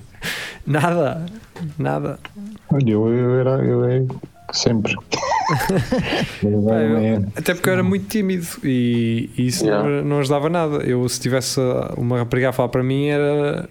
Nada. 0.67 1.27
Nada. 1.79 2.19
olha, 2.73 2.91
eu, 2.91 3.09
eu 3.13 3.41
era, 3.41 3.51
eu 3.63 3.85
era 3.85 4.07
sempre. 4.53 4.95
Eu- 6.43 6.71
é- 6.73 7.23
até 7.37 7.53
porque 7.53 7.69
eu 7.69 7.73
era 7.75 7.83
muito 7.83 8.07
tímido 8.09 8.47
e, 8.65 9.29
e 9.37 9.47
isso 9.49 9.67
Yeah. 9.67 9.87
não, 9.87 10.05
não 10.05 10.19
ajudava 10.21 10.49
nada. 10.49 10.77
Eu, 10.79 11.07
se 11.11 11.21
tivesse 11.21 11.61
uma 11.97 12.19
rapariga 12.19 12.49
a 12.49 12.53
falar 12.53 12.71
para 12.71 12.83
mim, 12.83 13.09
era. 13.09 13.69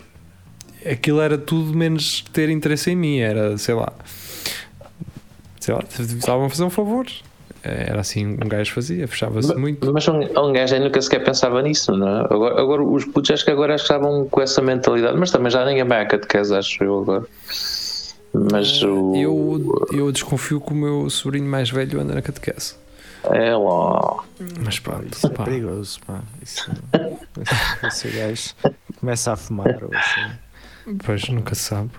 Aquilo 0.89 1.19
era 1.21 1.39
tudo 1.39 1.75
menos 1.75 2.23
ter 2.31 2.49
interesse 2.49 2.91
em 2.91 2.95
mim. 2.95 3.17
Era, 3.17 3.57
sei 3.57 3.73
lá. 3.73 3.91
Sei 5.67 5.75
lá, 5.75 5.83
estavam 5.99 6.45
a 6.45 6.49
fazer 6.49 6.63
um 6.63 6.69
favor. 6.69 7.05
Era 7.61 7.99
assim, 7.99 8.25
um 8.25 8.47
gajo 8.47 8.71
fazia, 8.73 9.05
fechava-se 9.07 9.53
muito. 9.55 9.91
Mas 9.91 10.07
um, 10.07 10.19
um 10.21 10.53
gajo 10.53 10.73
aí 10.75 10.79
nunca 10.79 11.01
sequer 11.01 11.21
pensava 11.25 11.61
nisso, 11.61 11.91
não 11.91 12.07
é? 12.07 12.21
Agora, 12.21 12.61
agora 12.61 12.83
os 12.83 13.03
putos 13.03 13.31
acho 13.31 13.43
que 13.43 13.51
agora 13.51 13.75
estavam 13.75 14.25
com 14.29 14.39
essa 14.41 14.61
mentalidade, 14.61 15.17
mas 15.17 15.29
também 15.31 15.51
já 15.51 15.65
ninguém 15.65 15.83
vai 15.83 16.01
à 16.01 16.05
catequese, 16.05 16.55
acho 16.55 16.81
eu 16.81 17.01
agora. 17.01 17.25
Mas 18.33 18.81
o. 18.83 19.13
Eh, 19.15 19.19
Eu, 19.19 19.87
eu 19.91 20.11
desconfio 20.13 20.61
que 20.61 20.71
o 20.71 20.75
meu 20.75 21.09
sobrinho 21.09 21.49
mais 21.49 21.69
velho 21.69 21.99
anda 21.99 22.13
na 22.15 22.21
catequese. 22.21 22.75
É 23.25 23.53
lá. 23.53 24.23
Mas 24.63 24.79
pronto, 24.79 25.13
Isso 25.13 25.27
é 25.27 25.29
pá. 25.29 25.43
perigoso, 25.43 25.99
pá. 26.07 26.21
Isso, 26.41 26.71
esse 27.85 28.07
gajo 28.09 28.53
começa 29.01 29.33
a 29.33 29.35
fumar 29.35 29.67
assim. 29.67 30.95
Pois 31.05 31.27
nunca 31.27 31.53
se 31.55 31.63
sabe. 31.63 31.89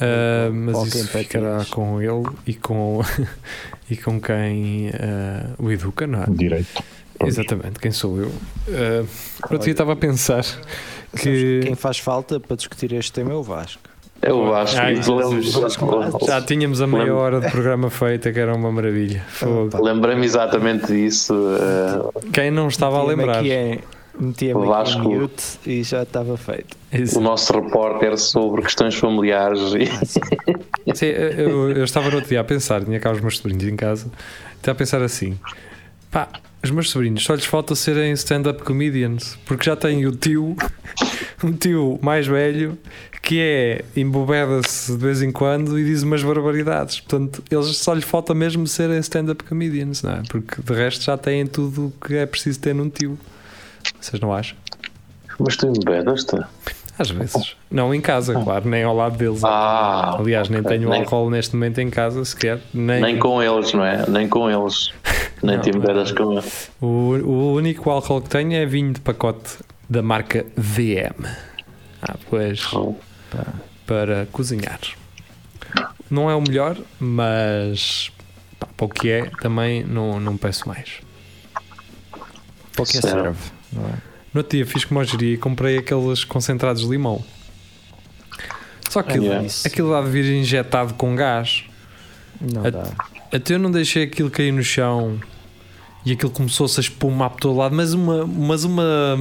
Ah, 0.00 0.50
mas 0.52 0.94
isso 0.94 1.08
ficará 1.08 1.58
patins. 1.58 1.70
com 1.70 2.00
ele 2.00 2.24
e 2.46 2.54
com, 2.54 3.00
e 3.90 3.96
com 3.96 4.20
quem 4.20 4.90
ah, 4.94 5.50
o 5.58 5.70
educa, 5.70 6.06
não 6.06 6.22
é? 6.22 6.26
direito. 6.28 6.82
Pois. 7.18 7.38
Exatamente, 7.38 7.78
quem 7.78 7.92
sou 7.92 8.18
eu? 8.18 8.26
Uh, 8.26 9.06
pronto, 9.46 9.64
eu 9.66 9.70
estava 9.70 9.92
a 9.92 9.96
pensar 9.96 10.44
que 11.16 11.60
Quem 11.62 11.74
faz 11.76 11.98
falta 11.98 12.40
para 12.40 12.56
discutir 12.56 12.92
este 12.94 13.12
tema 13.12 13.30
é 13.30 13.34
o 13.34 13.42
Vasco. 13.44 13.80
É 14.20 14.32
o 14.32 14.50
Vasco. 14.50 14.76
Ah, 14.80 14.90
e 14.92 14.98
isso. 14.98 16.26
já 16.26 16.40
tínhamos 16.42 16.80
a 16.80 16.86
meia 16.86 17.14
hora 17.14 17.40
de 17.40 17.50
programa 17.50 17.90
feita, 17.90 18.32
que 18.32 18.38
era 18.40 18.54
uma 18.54 18.72
maravilha. 18.72 19.24
Lembrei-me 19.80 20.24
exatamente 20.24 20.86
disso. 20.86 21.34
eh, 22.14 22.20
Quem 22.32 22.50
não 22.50 22.68
estava 22.68 22.98
a 22.98 23.04
lembrar? 23.04 23.38
aqui 23.38 23.52
em- 23.52 23.80
Metia-me 24.18 24.72
aqui 24.72 24.92
em 24.92 25.00
mute 25.00 25.44
e 25.66 25.82
já 25.82 26.02
estava 26.02 26.36
feito. 26.36 26.76
Isso. 26.92 27.18
o 27.18 27.22
nosso 27.22 27.52
repórter 27.52 28.18
sobre 28.18 28.62
questões 28.62 28.94
familiares 28.94 29.60
e 29.74 30.94
Sim, 30.94 31.06
eu, 31.06 31.70
eu 31.70 31.84
estava 31.84 32.08
no 32.10 32.16
outro 32.16 32.28
dia 32.28 32.40
a 32.40 32.44
pensar, 32.44 32.84
tinha 32.84 33.00
cá 33.00 33.10
os 33.10 33.20
meus 33.20 33.38
sobrinhos 33.38 33.64
em 33.64 33.76
casa, 33.76 34.10
estava 34.56 34.76
a 34.76 34.78
pensar 34.78 35.02
assim: 35.02 35.38
pá, 36.10 36.28
os 36.62 36.70
meus 36.70 36.90
sobrinhos 36.90 37.24
só 37.24 37.34
lhes 37.34 37.46
falta 37.46 37.74
serem 37.74 38.12
stand-up 38.12 38.62
comedians, 38.62 39.38
porque 39.46 39.64
já 39.64 39.74
têm 39.74 40.06
o 40.06 40.12
tio, 40.12 40.54
um 41.42 41.52
tio 41.52 41.98
mais 42.02 42.26
velho, 42.26 42.78
que 43.22 43.40
é 43.40 43.84
embobeda-se 43.96 44.92
de 44.92 44.98
vez 44.98 45.22
em 45.22 45.32
quando 45.32 45.78
e 45.78 45.84
diz 45.84 46.02
umas 46.02 46.22
barbaridades. 46.22 47.00
Portanto, 47.00 47.42
eles 47.50 47.76
só 47.76 47.94
lhes 47.94 48.04
falta 48.04 48.34
mesmo 48.34 48.66
serem 48.66 48.98
stand-up 48.98 49.42
comedians, 49.44 50.02
não 50.02 50.12
é? 50.12 50.22
Porque 50.28 50.60
de 50.60 50.74
resto 50.74 51.04
já 51.04 51.16
têm 51.16 51.46
tudo 51.46 51.86
o 51.86 52.06
que 52.06 52.16
é 52.16 52.26
preciso 52.26 52.60
ter 52.60 52.74
num 52.74 52.90
tio. 52.90 53.18
Vocês 54.00 54.20
não 54.20 54.32
acham? 54.32 54.56
Mas 55.38 55.56
tu 55.56 55.66
embedas-te? 55.68 56.36
Às 56.98 57.10
vezes. 57.10 57.56
Não 57.70 57.94
em 57.94 58.00
casa, 58.00 58.34
claro, 58.34 58.68
nem 58.68 58.84
ao 58.84 58.94
lado 58.94 59.16
deles. 59.16 59.42
Ah, 59.42 60.16
Aliás, 60.18 60.48
nem 60.48 60.60
ok. 60.60 60.76
tenho 60.76 60.90
Nem- 60.90 61.00
álcool 61.00 61.30
neste 61.30 61.54
momento 61.56 61.78
em 61.80 61.88
casa 61.90 62.24
sequer. 62.24 62.60
Nem, 62.72 63.00
Nem 63.00 63.18
com 63.18 63.42
eles, 63.42 63.72
não 63.72 63.84
é? 63.84 64.04
Nem 64.08 64.28
com 64.28 64.48
eles. 64.50 64.92
Nem 65.42 65.56
Não, 65.56 65.62
te 65.62 65.70
embedas 65.70 66.12
com 66.12 66.32
eles. 66.32 66.70
O, 66.80 66.86
o 66.86 67.54
único 67.54 67.90
álcool 67.90 68.20
que 68.20 68.28
tenho 68.28 68.52
é 68.52 68.64
vinho 68.66 68.92
de 68.92 69.00
pacote 69.00 69.58
da 69.88 70.02
marca 70.02 70.46
VM. 70.56 71.24
Ah, 72.00 72.14
pois 72.30 72.62
para 73.86 74.26
cozinhar. 74.30 74.78
Não 76.10 76.30
é 76.30 76.34
o 76.36 76.40
melhor, 76.40 76.76
mas 77.00 78.12
pá, 78.60 78.68
para 78.76 78.86
o 78.86 78.88
que 78.88 79.10
é, 79.10 79.30
também 79.40 79.82
não, 79.82 80.20
não 80.20 80.36
peço 80.36 80.68
mais. 80.68 81.00
Para 82.74 82.82
o 82.82 82.86
que 82.86 82.98
é 82.98 83.00
serve, 83.00 83.38
não 83.72 83.84
é? 83.86 83.92
No 84.34 84.40
outro 84.40 84.56
dia 84.56 84.64
fiz 84.66 84.84
como 84.84 85.00
eu 85.00 85.04
geria 85.04 85.34
e 85.34 85.36
comprei 85.36 85.78
aqueles 85.78 86.24
concentrados 86.24 86.82
de 86.82 86.88
limão. 86.88 87.22
Só 88.88 89.02
que 89.02 89.10
aquilo, 89.10 89.24
Yeah. 89.26 89.48
aquilo 89.64 89.88
lá 89.90 90.02
de 90.02 90.10
vir 90.10 90.24
injetado 90.34 90.94
com 90.94 91.14
gás. 91.14 91.64
Não 92.40 92.64
A- 92.66 92.70
dá. 92.70 92.84
Até 93.32 93.54
eu 93.54 93.58
não 93.58 93.70
deixei 93.70 94.04
aquilo 94.04 94.30
cair 94.30 94.52
no 94.52 94.62
chão 94.62 95.18
e 96.04 96.12
aquilo 96.12 96.30
começou-se 96.30 96.78
a 96.78 96.82
espumar 96.82 97.30
por 97.30 97.40
todo 97.40 97.56
lado, 97.56 97.74
mas 97.74 97.94
uma, 97.94 98.26
mas 98.26 98.64
uma 98.64 99.16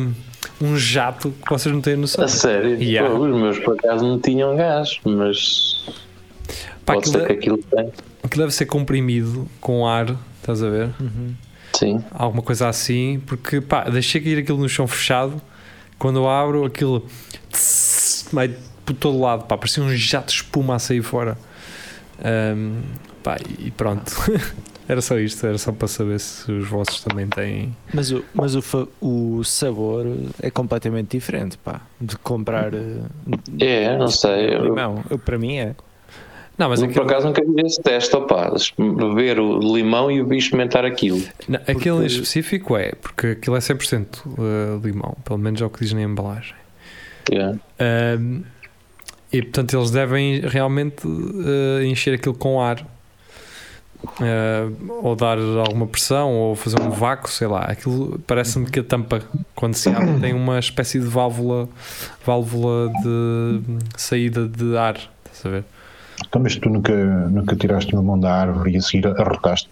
um 0.59 0.77
jato 0.77 1.33
que 1.45 1.49
vocês 1.49 1.73
não 1.73 1.81
têm 1.81 1.95
noção. 1.95 2.23
A 2.23 2.27
sério? 2.27 2.81
Yeah. 2.81 3.09
Pô, 3.15 3.21
os 3.25 3.35
meus 3.35 3.59
por 3.59 3.75
acaso 3.79 4.03
não 4.05 4.19
tinham 4.19 4.55
gás, 4.55 4.99
mas 5.05 5.85
Pá, 6.85 6.95
pode 6.95 7.09
aquilo, 7.09 7.19
ser 7.19 7.27
que 7.27 7.33
aquilo 7.33 7.57
tem. 7.57 7.91
aquilo 8.23 8.43
deve 8.43 8.53
ser 8.53 8.65
comprimido 8.65 9.47
com 9.61 9.87
ar, 9.87 10.15
estás 10.39 10.61
a 10.63 10.69
ver? 10.69 10.89
Uhum. 10.99 11.33
Sim. 11.81 12.03
Alguma 12.11 12.43
coisa 12.43 12.69
assim, 12.69 13.19
porque 13.25 13.59
pá, 13.59 13.85
deixei 13.85 14.21
cair 14.21 14.37
aquilo 14.37 14.59
no 14.59 14.69
chão 14.69 14.85
fechado. 14.85 15.41
Quando 15.97 16.19
eu 16.19 16.29
abro, 16.29 16.63
aquilo 16.63 17.07
tss, 17.51 18.29
vai 18.31 18.55
por 18.85 18.93
todo 18.93 19.19
lado, 19.19 19.45
pá, 19.45 19.57
parecia 19.57 19.81
um 19.81 19.89
jato 19.95 20.27
de 20.27 20.33
espuma 20.33 20.75
a 20.75 20.79
sair 20.79 21.01
fora. 21.01 21.35
Ahm, 22.23 22.81
pá, 23.23 23.37
e 23.57 23.71
pronto. 23.71 24.11
era 24.87 25.01
só 25.01 25.17
isto, 25.17 25.43
era 25.47 25.57
só 25.57 25.71
para 25.71 25.87
saber 25.87 26.19
se 26.19 26.51
os 26.51 26.67
vossos 26.67 27.03
também 27.03 27.25
têm. 27.25 27.75
Mas, 27.91 28.11
o, 28.11 28.23
mas 28.31 28.53
o, 28.53 28.63
o 29.01 29.43
sabor 29.43 30.05
é 30.39 30.51
completamente 30.51 31.17
diferente, 31.17 31.57
pá. 31.57 31.81
De 31.99 32.15
comprar 32.17 32.75
eh, 32.75 32.99
É, 33.59 33.97
não 33.97 34.07
sei. 34.07 34.55
Limão. 34.55 35.03
Eu, 35.09 35.17
para 35.17 35.39
mim 35.39 35.57
é. 35.57 35.75
Não, 36.61 36.69
mas 36.69 36.79
eu, 36.79 36.89
por 36.89 36.91
aquilo, 36.91 37.05
acaso 37.09 37.25
nunca 37.25 37.43
vi 37.43 37.65
esse 37.65 37.81
teste, 37.81 38.15
opá. 38.15 38.53
Ver 39.15 39.39
o 39.39 39.57
limão 39.57 40.11
e 40.11 40.21
o 40.21 40.31
experimentar 40.31 40.85
aquilo. 40.85 41.19
não, 41.49 41.59
aquele 41.61 42.03
em 42.03 42.05
específico 42.05 42.77
é, 42.77 42.91
porque 43.01 43.27
aquilo 43.29 43.55
é 43.55 43.59
100% 43.59 44.05
uh, 44.27 44.85
limão, 44.85 45.17
pelo 45.25 45.39
menos 45.39 45.59
é 45.59 45.65
o 45.65 45.71
que 45.71 45.79
diz 45.79 45.91
na 45.91 46.03
embalagem. 46.03 46.53
Yeah. 47.31 47.57
Ahm, 47.79 48.43
e 49.33 49.41
portanto 49.41 49.75
eles 49.75 49.89
devem 49.89 50.41
realmente 50.41 51.07
uh, 51.07 51.81
encher 51.83 52.13
aquilo 52.13 52.35
com 52.35 52.61
ar 52.61 52.85
Uh, 54.03 54.99
ou 55.03 55.15
dar 55.15 55.37
alguma 55.37 55.85
pressão 55.85 56.33
ou 56.33 56.55
fazer 56.55 56.81
um 56.81 56.89
vácuo, 56.89 57.29
sei 57.29 57.45
lá. 57.45 57.65
Aquilo 57.65 58.19
parece-me 58.25 58.65
que 58.65 58.79
a 58.79 58.83
tampa, 58.83 59.21
quando 59.53 59.75
se 59.75 59.89
abre, 59.89 60.19
tem 60.19 60.33
uma 60.33 60.57
espécie 60.57 60.99
de 60.99 61.05
válvula, 61.05 61.69
válvula 62.25 62.91
de 63.03 63.61
saída 63.95 64.47
de 64.47 64.75
ar. 64.75 64.95
Estás 65.31 65.45
a 65.45 65.49
ver? 65.49 65.63
Então, 66.27 66.41
mas 66.41 66.55
tu 66.55 66.69
nunca, 66.69 66.93
nunca 66.93 67.55
tiraste 67.55 67.93
uma 67.93 68.03
mão 68.03 68.19
da 68.19 68.33
árvore 68.33 68.71
e 68.73 68.77
a 68.77 68.81
seguir 68.81 69.07
arrotaste? 69.07 69.69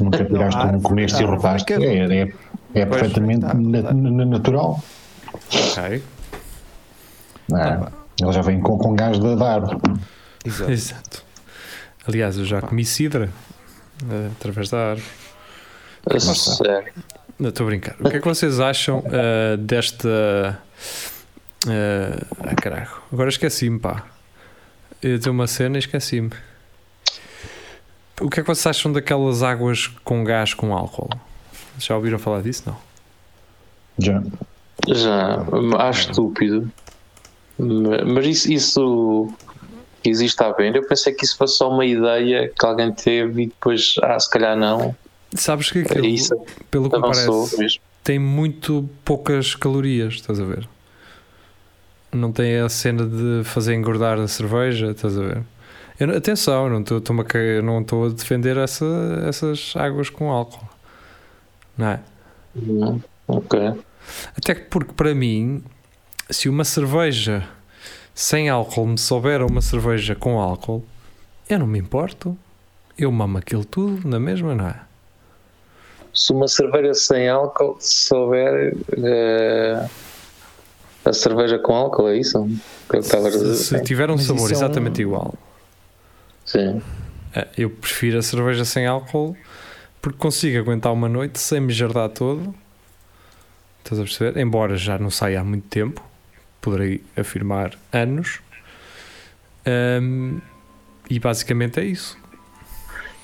Nunca 0.00 0.24
tiraste 0.24 0.66
um, 0.66 0.80
comeste 0.80 1.22
e 1.22 1.24
arrotaste? 1.24 1.72
É, 1.72 1.76
é, 2.22 2.32
é 2.74 2.86
Pois, 2.86 3.00
perfeitamente 3.02 3.40
tá, 3.40 3.54
na- 3.54 3.82
tá. 3.82 3.92
na- 3.94 4.24
natural. 4.26 4.82
Ok. 5.34 6.02
Não 7.48 7.58
é? 7.58 7.80
Ele 8.20 8.32
já 8.32 8.42
vem 8.42 8.60
com, 8.60 8.78
com 8.78 8.94
gás 8.94 9.18
da, 9.18 9.54
árvore. 9.54 9.78
Exato. 10.44 10.70
Exato. 10.70 11.24
Aliás, 12.06 12.38
eu 12.38 12.44
já 12.44 12.60
comi 12.60 12.84
cidra 12.84 13.28
uh, 14.02 14.32
através 14.38 14.70
da 14.70 14.90
árvore. 14.90 15.06
Sério. 16.20 16.92
Estou 17.40 17.64
a 17.64 17.68
brincar. 17.68 17.96
O 18.00 18.08
que 18.08 18.16
é 18.16 18.20
que 18.20 18.24
vocês 18.26 18.60
acham 18.60 18.98
uh, 19.00 19.56
desta. 19.56 20.08
Uh, 20.08 21.13
ah, 21.68 22.54
caralho, 22.60 22.88
agora 23.12 23.28
esqueci-me, 23.28 23.78
pá. 23.78 24.04
ia 25.02 25.18
dizer 25.18 25.30
uma 25.30 25.46
cena 25.46 25.76
e 25.76 25.80
esqueci-me. 25.80 26.30
O 28.20 28.30
que 28.30 28.40
é 28.40 28.42
que 28.42 28.46
vocês 28.48 28.66
acham 28.66 28.92
daquelas 28.92 29.42
águas 29.42 29.88
com 30.04 30.22
gás 30.22 30.54
com 30.54 30.72
álcool? 30.74 31.10
Já 31.78 31.96
ouviram 31.96 32.18
falar 32.18 32.42
disso? 32.42 32.62
Não. 32.66 32.76
Já. 33.98 34.22
Já, 34.88 35.38
acho 35.78 36.10
estúpido. 36.10 36.70
Mas 37.58 38.26
isso, 38.26 38.52
isso 38.52 39.34
existe 40.04 40.42
à 40.42 40.52
venda. 40.52 40.78
Eu 40.78 40.86
pensei 40.86 41.12
que 41.12 41.24
isso 41.24 41.36
fosse 41.36 41.56
só 41.56 41.70
uma 41.70 41.84
ideia 41.86 42.48
que 42.56 42.66
alguém 42.66 42.92
teve 42.92 43.42
e 43.42 43.46
depois, 43.46 43.94
ah, 44.02 44.18
se 44.18 44.30
calhar 44.30 44.56
não. 44.56 44.94
Sabes 45.34 45.70
que 45.70 45.80
aquilo, 45.80 46.06
Isso 46.06 46.36
pelo 46.70 46.88
que 46.88 47.00
parece, 47.00 47.58
mesmo. 47.58 47.80
tem 48.04 48.18
muito 48.20 48.88
poucas 49.04 49.54
calorias, 49.56 50.14
estás 50.14 50.38
a 50.38 50.44
ver? 50.44 50.68
Não 52.14 52.30
tem 52.32 52.58
a 52.60 52.68
cena 52.68 53.04
de 53.06 53.42
fazer 53.44 53.74
engordar 53.74 54.18
a 54.18 54.28
cerveja, 54.28 54.92
estás 54.92 55.18
a 55.18 55.22
ver? 55.22 55.42
Eu, 55.98 56.06
não- 56.06 56.16
atenção, 56.16 56.68
não 56.70 56.80
estou 56.80 56.98
a 56.98 57.62
não 57.62 57.80
estou 57.80 58.06
a 58.06 58.08
defender 58.08 58.56
essa, 58.56 58.84
essas 59.28 59.74
águas 59.76 60.08
com 60.10 60.30
álcool. 60.30 60.68
Não 61.76 61.88
é? 61.88 62.00
Hum, 62.56 63.00
Ok. 63.26 63.58
Até 64.36 64.54
que 64.54 64.62
porque 64.62 64.92
para 64.92 65.14
mim, 65.14 65.64
se 66.30 66.48
uma 66.48 66.62
cerveja 66.64 67.48
sem 68.14 68.48
álcool 68.48 68.86
me 68.86 68.98
souber 68.98 69.42
uma 69.42 69.60
cerveja 69.62 70.14
com 70.14 70.38
álcool, 70.40 70.84
eu 71.48 71.58
não 71.58 71.66
me 71.66 71.78
importo. 71.78 72.36
Eu 72.96 73.10
mamo 73.10 73.38
aquilo 73.38 73.64
tudo 73.64 74.06
na 74.08 74.20
mesma, 74.20 74.54
não 74.54 74.68
é? 74.68 74.80
Se 76.12 76.32
uma 76.32 76.46
cerveja 76.46 76.94
sem 76.94 77.28
álcool 77.28 77.76
souber 77.80 78.76
eh, 78.96 79.88
a 81.04 81.12
cerveja 81.12 81.58
com 81.58 81.74
álcool, 81.74 82.08
é 82.08 82.16
isso? 82.18 82.46
Que 82.88 82.96
eu 82.96 83.00
estava 83.00 83.28
a 83.28 83.30
Se, 83.30 83.38
dizer. 83.38 83.54
se 83.78 83.82
tiver 83.82 84.10
um 84.10 84.14
Mas 84.16 84.24
sabor 84.24 84.50
isso 84.50 84.54
é 84.54 84.56
um- 84.56 84.68
exatamente 84.70 85.02
igual, 85.02 85.34
Sim. 86.44 86.80
eh, 87.34 87.48
eu 87.58 87.70
prefiro 87.70 88.18
a 88.18 88.22
cerveja 88.22 88.64
sem 88.64 88.86
álcool 88.86 89.36
porque 90.00 90.18
consigo 90.18 90.58
aguentar 90.58 90.92
uma 90.92 91.08
noite 91.08 91.38
sem 91.38 91.60
me 91.60 91.72
jardar 91.72 92.08
todo. 92.10 92.54
Estás 93.82 94.00
a 94.00 94.04
perceber? 94.04 94.38
Embora 94.40 94.76
já 94.76 94.98
não 94.98 95.10
saia 95.10 95.40
há 95.40 95.44
muito 95.44 95.66
tempo, 95.68 96.02
poderei 96.60 97.02
afirmar 97.16 97.76
anos. 97.92 98.40
Ahm, 99.66 100.38
e 101.08 101.18
basicamente 101.18 101.80
é 101.80 101.84
isso. 101.84 102.16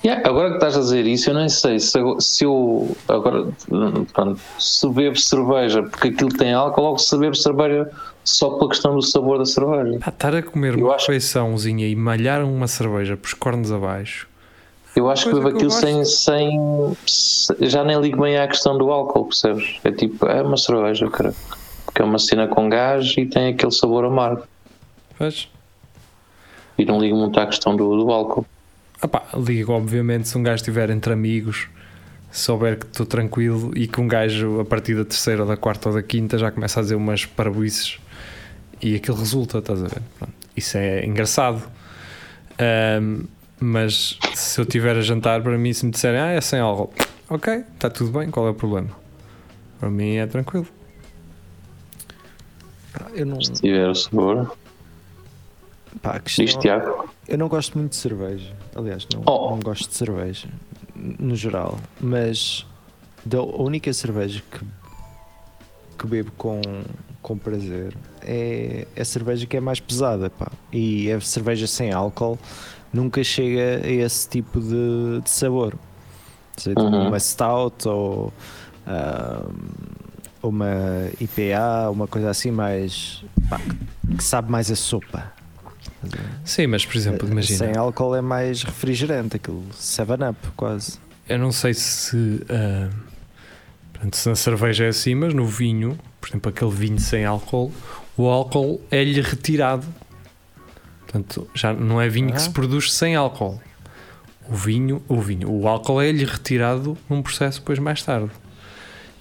Yeah, 0.03 0.27
agora 0.27 0.49
que 0.51 0.55
estás 0.57 0.77
a 0.79 0.81
dizer 0.81 1.07
isso, 1.07 1.29
eu 1.29 1.35
nem 1.35 1.49
sei 1.51 1.79
se, 1.79 1.99
eu- 1.99 2.19
se 2.21 2.45
eu 2.45 2.97
agora 3.07 3.49
pronto, 4.15 4.41
se 4.59 4.89
bebo 4.89 5.17
cerveja 5.19 5.83
porque 5.83 6.09
aquilo 6.09 6.31
tem 6.31 6.55
álcool 6.55 6.83
ou 6.85 6.99
se 6.99 7.17
bebo 7.19 7.35
cerveja 7.37 7.91
só 8.25 8.51
pela 8.57 8.71
questão 8.71 8.95
do 8.95 9.03
sabor 9.03 9.37
da 9.39 9.45
cerveja. 9.45 9.99
Pá, 9.99 10.09
estar 10.09 10.35
a 10.35 10.43
comer 10.43 10.79
Eu 10.79 10.87
uma 10.87 10.95
acho- 10.95 11.07
refeiçãozinha 11.13 11.87
e 11.87 11.95
malhar 11.95 12.43
uma 12.43 12.67
cerveja 12.67 13.15
por 13.17 13.27
os 13.27 13.35
cornos 13.35 13.71
abaixo. 13.71 14.27
Eu 14.97 15.11
acho 15.11 15.29
que 15.29 15.35
bebo 15.35 15.49
aquilo 15.49 15.71
sem, 15.71 16.03
sem, 16.05 16.97
se- 17.07 17.55
Já 17.61 17.85
nem 17.85 18.01
ligo 18.01 18.23
bem 18.23 18.39
à 18.39 18.49
questão 18.49 18.79
do 18.79 18.91
álcool, 18.91 19.27
percebes? 19.27 19.79
É 19.85 19.93
tipo, 19.93 20.27
é 20.27 20.43
uma 20.43 20.57
cerveja, 20.57 21.09
cara. 21.11 21.35
Porque 21.85 22.01
é 22.01 22.05
uma 22.05 22.19
cena 22.19 22.49
com 22.49 22.69
gás 22.71 23.15
e 23.19 23.27
tem 23.27 23.49
aquele 23.53 23.71
sabor 23.73 24.05
amargo. 24.07 24.45
Vês? 25.19 25.47
E 26.79 26.85
não 26.87 26.99
ligo 26.99 27.17
muito 27.17 27.39
à 27.39 27.47
questão 27.47 27.77
do, 27.77 28.03
do 28.03 28.11
álcool. 28.11 28.47
Ah 29.03 29.09
pá, 29.09 29.23
ligo, 29.35 29.73
obviamente, 29.73 30.29
se 30.29 30.37
um 30.37 30.43
gajo 30.43 30.57
estiver 30.57 30.91
entre 30.91 31.13
amigos, 31.13 31.69
souber 32.31 32.79
que 32.79 32.87
estou 32.87 33.07
tranquilo 33.07 33.73
e 33.75 33.87
que 33.89 34.01
um 34.01 34.07
gajo, 34.07 34.61
a 34.61 34.65
partir 34.65 34.95
da 34.95 35.05
terceira, 35.05 35.43
ou 35.43 35.49
da 35.49 35.57
quarta 35.57 35.89
ou 35.89 35.95
da 35.95 36.03
quinta, 36.03 36.37
já 36.37 36.51
começa 36.51 36.81
a 36.81 36.83
dizer 36.83 36.95
umas 36.97 37.25
parabuices 37.25 37.99
e 38.83 38.95
aquilo 38.95 39.17
resulta, 39.17 39.59
estás 39.59 39.83
a 39.83 39.89
ver? 39.89 40.03
Pronto. 40.19 40.35
Isso 40.57 40.77
é 40.77 41.05
engraçado. 41.07 41.63
Ahm, 42.59 43.25
mas 43.59 44.19
se 44.35 44.61
eu 44.61 44.65
estiver 44.65 44.97
a 44.97 45.01
jantar, 45.01 45.43
para 45.43 45.57
mim, 45.57 45.73
se 45.73 45.85
me 45.87 45.93
disserem, 45.93 46.21
ah, 46.21 46.31
é 46.33 46.41
sem 46.41 46.61
álcool, 46.61 46.93
ok, 47.29 47.65
está 47.75 47.89
tudo 47.91 48.19
bem, 48.19 48.31
qual 48.31 48.47
é 48.47 48.51
o 48.51 48.55
problema? 48.55 48.89
Para 49.79 49.91
mim 49.91 50.17
é 50.17 50.27
tranquilo. 50.27 50.67
Eu 53.15 53.25
não. 53.25 53.41
Se 53.41 53.53
tiver 53.53 53.89
o 53.89 53.95
sabor. 53.95 54.57
Pá, 56.03 56.19
questão- 56.21 56.45
Diz 56.45 56.55
Tiago. 56.57 57.09
Eu 57.27 57.39
não 57.39 57.49
gosto 57.49 57.79
muito 57.79 57.91
de 57.93 57.97
cerveja. 57.97 58.53
Aliás, 58.75 59.07
não, 59.13 59.23
Oh. 59.27 59.51
não 59.51 59.61
gosto 59.61 59.89
de 59.89 59.95
cerveja 59.95 60.49
no 60.95 61.35
geral. 61.35 61.79
Mas 62.01 62.67
da 63.25 63.39
a 63.39 63.43
única 63.43 63.93
cerveja 63.93 64.43
que, 64.51 64.61
que 65.99 66.07
bebo 66.07 66.31
com, 66.33 66.61
com 67.23 67.37
prazer 67.37 67.95
é 68.23 68.87
a 68.99 69.05
cerveja 69.05 69.47
que 69.47 69.57
é 69.57 69.61
mais 69.61 69.81
pesada. 69.81 70.31
Pá. 70.31 70.51
E 70.73 71.11
a 71.11 71.21
cerveja 71.21 71.67
sem 71.67 71.93
álcool 71.93 72.39
nunca 72.93 73.23
chega 73.25 73.85
a 73.87 73.91
esse 73.91 74.29
tipo 74.29 74.61
de, 74.61 75.21
de 75.23 75.31
sabor. 75.31 75.75
Seja, 76.57 76.77
tipo 76.77 76.83
Uhum. 76.89 77.09
uma 77.09 77.19
stout 77.21 77.89
ou 77.89 78.33
ah, 78.87 79.45
uma 80.43 80.69
IPA, 81.21 81.91
uma 81.91 82.07
coisa 82.07 82.31
assim 82.31 82.51
mais. 82.51 83.25
pá, 83.49 83.59
que 84.17 84.23
sabe 84.25 84.51
mais 84.51 84.71
a 84.71 84.77
sopa. 84.77 85.33
Sim, 86.45 86.67
mas 86.69 86.85
por 86.87 86.97
exemplo, 86.97 87.29
Eh, 87.29 87.33
imagina. 87.33 87.59
Sem 87.59 87.77
álcool 87.77 88.15
é 88.15 88.21
mais 88.23 88.63
refrigerante, 88.63 89.37
aquilo 89.37 89.63
7-up 89.75 90.39
quase. 90.57 90.99
Eu 91.29 91.39
não 91.39 91.53
sei 91.53 91.75
se, 91.75 92.43
ah, 92.49 92.89
portanto, 93.93 94.17
se 94.17 94.29
na 94.29 94.35
cerveja 94.35 94.85
é 94.85 94.89
assim, 94.89 95.15
mas 95.15 95.33
no 95.35 95.47
vinho, 95.47 95.99
por 96.21 96.29
exemplo, 96.31 96.51
aquele 96.51 96.71
vinho 96.71 96.99
sem 96.99 97.25
álcool, 97.25 97.71
o 98.17 98.27
álcool 98.29 98.81
é-lhe 98.91 99.21
retirado. 99.21 99.87
Portanto, 101.01 101.49
já 101.55 101.73
não 101.73 102.01
é 102.01 102.09
vinho 102.09 102.33
que 102.33 102.41
se 102.41 102.49
Ah. 102.49 102.53
produz 102.53 102.93
sem 102.93 103.15
álcool. 103.17 103.61
O 104.49 104.55
vinho, 104.55 105.03
o 105.09 105.21
vinho, 105.21 105.51
o 105.51 105.69
álcool 105.69 106.01
é-lhe 106.01 106.25
retirado 106.25 106.97
num 107.09 107.23
processo 107.23 107.61
depois 107.61 107.79
mais 107.79 108.03
tarde. 108.03 108.31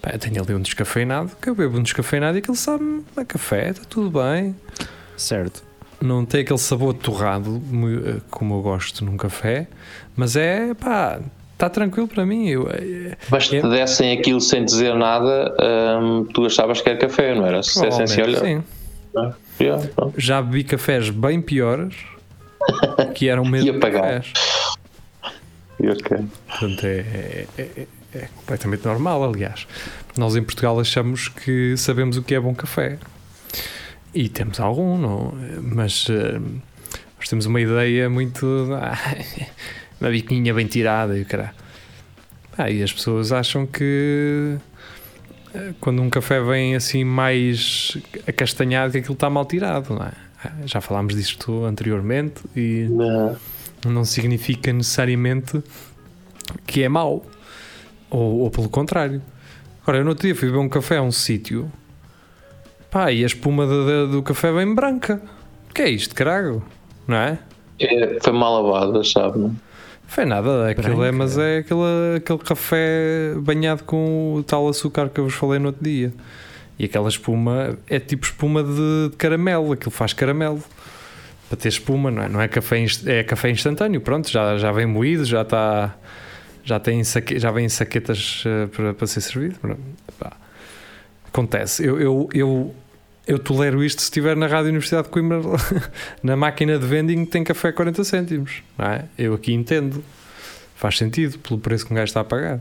Pá, 0.02 0.10
eu 0.12 0.18
tenho 0.18 0.42
ali 0.42 0.54
um 0.54 0.60
descafeinado, 0.62 1.30
que 1.40 1.48
eu 1.50 1.54
bebo 1.54 1.78
um 1.78 1.82
descafeinado 1.82 2.38
e 2.38 2.40
aquele 2.40 2.56
sabe 2.56 3.02
a 3.16 3.24
café, 3.24 3.68
está 3.70 3.84
tudo 3.84 4.10
bem. 4.18 4.56
Certo. 5.16 5.62
Não 6.00 6.24
tem 6.24 6.40
aquele 6.40 6.58
sabor 6.58 6.94
torrado 6.94 7.60
eh, 8.06 8.20
como 8.30 8.54
eu 8.54 8.62
gosto 8.62 9.04
num 9.04 9.16
café, 9.16 9.66
mas 10.16 10.34
é 10.34 10.72
pá, 10.74 11.20
está 11.52 11.68
tranquilo 11.68 12.08
para 12.08 12.24
mim. 12.24 12.48
Eu, 12.48 12.68
eh, 12.70 13.16
Mas 13.30 13.48
te 13.48 13.56
É. 13.56 13.62
dessem 13.68 14.12
aquilo 14.18 14.40
sem 14.40 14.64
dizer 14.64 14.94
nada, 14.94 15.54
hum, 16.00 16.24
tu 16.32 16.46
achavas 16.46 16.80
que 16.80 16.88
era 16.88 16.98
café, 16.98 17.34
não 17.34 17.44
era? 17.46 17.62
Se 17.62 17.74
dissessem 17.74 18.04
assim, 18.04 18.22
olha, 18.22 18.38
Sim. 18.40 18.62
Já 20.16 20.40
bebi 20.40 20.64
cafés 20.64 21.10
bem 21.10 21.42
piores 21.42 21.94
que 23.14 23.28
eram 23.28 23.44
E 23.46 23.50
mesmo 23.50 23.78
cafés. 23.78 24.32
E 25.78 25.88
ok. 25.88 26.18
Portanto, 26.48 26.84
é, 26.84 27.46
é- 27.58 27.62
é- 27.76 27.86
é 28.14 28.28
completamente 28.36 28.84
normal, 28.86 29.22
aliás. 29.22 29.66
Nós 30.16 30.34
em 30.34 30.42
Portugal 30.42 30.80
achamos 30.80 31.28
que 31.28 31.76
sabemos 31.76 32.16
o 32.16 32.22
que 32.22 32.34
é 32.34 32.40
bom 32.40 32.54
café. 32.54 32.98
E 34.14 34.28
temos 34.28 34.58
algum, 34.58 34.98
não? 34.98 35.34
mas 35.62 36.06
eh, 36.10 36.38
nós 37.18 37.28
temos 37.28 37.46
uma 37.46 37.60
ideia 37.60 38.10
muito. 38.10 38.46
ah, 38.74 38.98
uma 40.00 40.10
biquinha 40.10 40.52
bem 40.52 40.66
tirada 40.66 41.16
e 41.16 41.22
o 41.22 41.26
caralho. 41.26 41.54
Ah, 42.58 42.70
e 42.70 42.82
as 42.82 42.92
pessoas 42.92 43.30
acham 43.32 43.66
que 43.66 44.56
eh, 45.54 45.72
quando 45.80 46.02
um 46.02 46.10
café 46.10 46.40
vem 46.42 46.74
assim 46.74 47.04
mais 47.04 47.96
acastanhado, 48.26 48.92
que 48.92 48.98
aquilo 48.98 49.14
está 49.14 49.30
mal 49.30 49.44
tirado, 49.46 49.94
não 49.94 50.04
é? 50.04 50.12
Ah, 50.44 50.52
Já 50.64 50.80
falámos 50.80 51.14
disto 51.14 51.64
anteriormente 51.64 52.42
e 52.56 52.88
Não. 52.90 53.36
não 53.86 54.04
significa 54.04 54.72
necessariamente 54.72 55.62
que 56.66 56.82
é 56.82 56.88
mau. 56.88 57.24
Ou, 58.10 58.40
ou 58.40 58.50
pelo 58.50 58.68
contrário. 58.68 59.22
Agora, 59.82 59.98
eu 59.98 60.04
no 60.04 60.10
outro 60.10 60.26
dia 60.26 60.34
fui 60.34 60.48
beber 60.48 60.58
um 60.58 60.68
café 60.68 60.96
a 60.96 61.02
um 61.02 61.12
sítio 61.12 61.70
pá, 62.90 63.10
e 63.12 63.22
a 63.22 63.26
espuma 63.26 63.66
da- 63.66 63.84
da- 63.84 64.06
do 64.06 64.22
café 64.22 64.52
vem 64.52 64.74
branca. 64.74 65.20
O 65.70 65.74
que 65.74 65.82
é 65.82 65.88
isto, 65.88 66.14
carago? 66.14 66.62
Não 67.06 67.16
é? 67.16 67.38
É, 67.78 68.18
foi 68.20 68.32
mal 68.32 68.62
lavado, 68.62 69.02
sabe? 69.04 69.38
Não? 69.38 69.54
Foi 70.06 70.24
nada, 70.24 70.68
aquilo 70.68 71.04
é, 71.04 71.12
mas 71.12 71.38
é 71.38 71.58
aquele, 71.58 72.16
aquele 72.16 72.38
café 72.40 73.32
banhado 73.36 73.84
com 73.84 74.34
o 74.34 74.42
tal 74.42 74.68
açúcar 74.68 75.08
que 75.08 75.20
eu 75.20 75.24
vos 75.24 75.34
falei 75.34 75.58
no 75.60 75.66
outro 75.68 75.84
dia. 75.84 76.12
E 76.78 76.84
aquela 76.86 77.08
espuma 77.08 77.78
é 77.88 78.00
tipo 78.00 78.24
espuma 78.24 78.62
de, 78.64 79.10
de 79.10 79.16
caramelo, 79.16 79.72
aquilo 79.72 79.90
faz 79.92 80.12
caramelo. 80.12 80.60
Para 81.48 81.56
ter 81.58 81.68
espuma, 81.68 82.10
não 82.10 82.22
é? 82.22 82.28
Não 82.28 82.40
é 82.40 82.48
café, 82.48 82.84
é 83.06 83.22
café 83.24 83.50
instantâneo, 83.50 84.00
pronto, 84.00 84.28
já, 84.30 84.56
já 84.56 84.70
vem 84.72 84.86
moído, 84.86 85.24
já 85.24 85.42
está. 85.42 85.94
Já, 86.64 86.78
tem 86.78 87.02
saque, 87.04 87.38
já 87.38 87.50
vem 87.50 87.66
em 87.66 87.68
saquetas 87.68 88.44
eh, 88.46 88.66
para, 88.66 88.94
para 88.94 89.06
ser 89.06 89.20
servido. 89.20 89.58
Pronto, 89.60 89.80
pá. 90.18 90.32
Acontece. 91.32 91.84
Eu, 91.84 92.00
eu, 92.00 92.28
eu, 92.34 92.74
eu 93.26 93.38
tolero 93.38 93.82
isto 93.84 94.00
se 94.00 94.04
estiver 94.06 94.36
na 94.36 94.46
Rádio 94.46 94.68
Universidade 94.70 95.04
de 95.04 95.10
Coimbra, 95.10 95.40
na 96.22 96.36
máquina 96.36 96.78
de 96.78 96.86
vending 96.86 97.24
tem 97.24 97.44
café 97.44 97.68
a 97.68 97.72
40 97.72 98.02
cêntimos. 98.04 98.62
É? 98.78 99.04
Eu 99.18 99.34
aqui 99.34 99.52
entendo. 99.52 100.02
Faz 100.76 100.96
sentido 100.96 101.38
pelo 101.38 101.60
preço 101.60 101.86
que 101.86 101.92
um 101.92 101.96
gajo 101.96 102.06
está 102.08 102.20
a 102.20 102.24
pagar. 102.24 102.58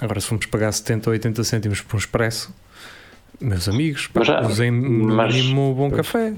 Agora, 0.00 0.20
se 0.20 0.26
formos 0.26 0.46
pagar 0.46 0.70
70 0.72 1.08
ou 1.10 1.12
80 1.12 1.44
cêntimos 1.44 1.80
por 1.80 1.96
um 1.96 1.98
expresso, 1.98 2.52
meus 3.40 3.68
amigos, 3.68 4.06
pá, 4.08 4.20
Mas 4.42 4.50
usem 4.52 4.70
mas- 4.70 5.34
mínimo 5.34 5.70
um 5.70 5.74
bom 5.74 5.90
café. 5.90 6.34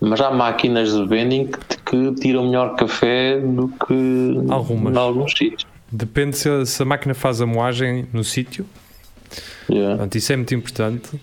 Mas 0.00 0.18
há 0.20 0.30
máquinas 0.30 0.92
de 0.92 1.06
vending 1.06 1.46
que, 1.46 1.76
que 1.84 2.14
tiram 2.20 2.46
melhor 2.46 2.74
café 2.74 3.38
do 3.38 3.68
que 3.68 4.50
Algumas. 4.50 4.94
em 4.94 4.98
alguns 4.98 5.32
sítios. 5.36 5.66
Depende 5.92 6.36
se 6.38 6.48
a, 6.48 6.64
se 6.64 6.82
a 6.82 6.86
máquina 6.86 7.12
faz 7.12 7.40
a 7.42 7.46
moagem 7.46 8.06
no 8.12 8.24
sítio. 8.24 8.64
Yeah. 9.68 9.96
Portanto, 9.96 10.14
isso 10.16 10.32
é 10.32 10.36
muito 10.36 10.54
importante. 10.54 11.20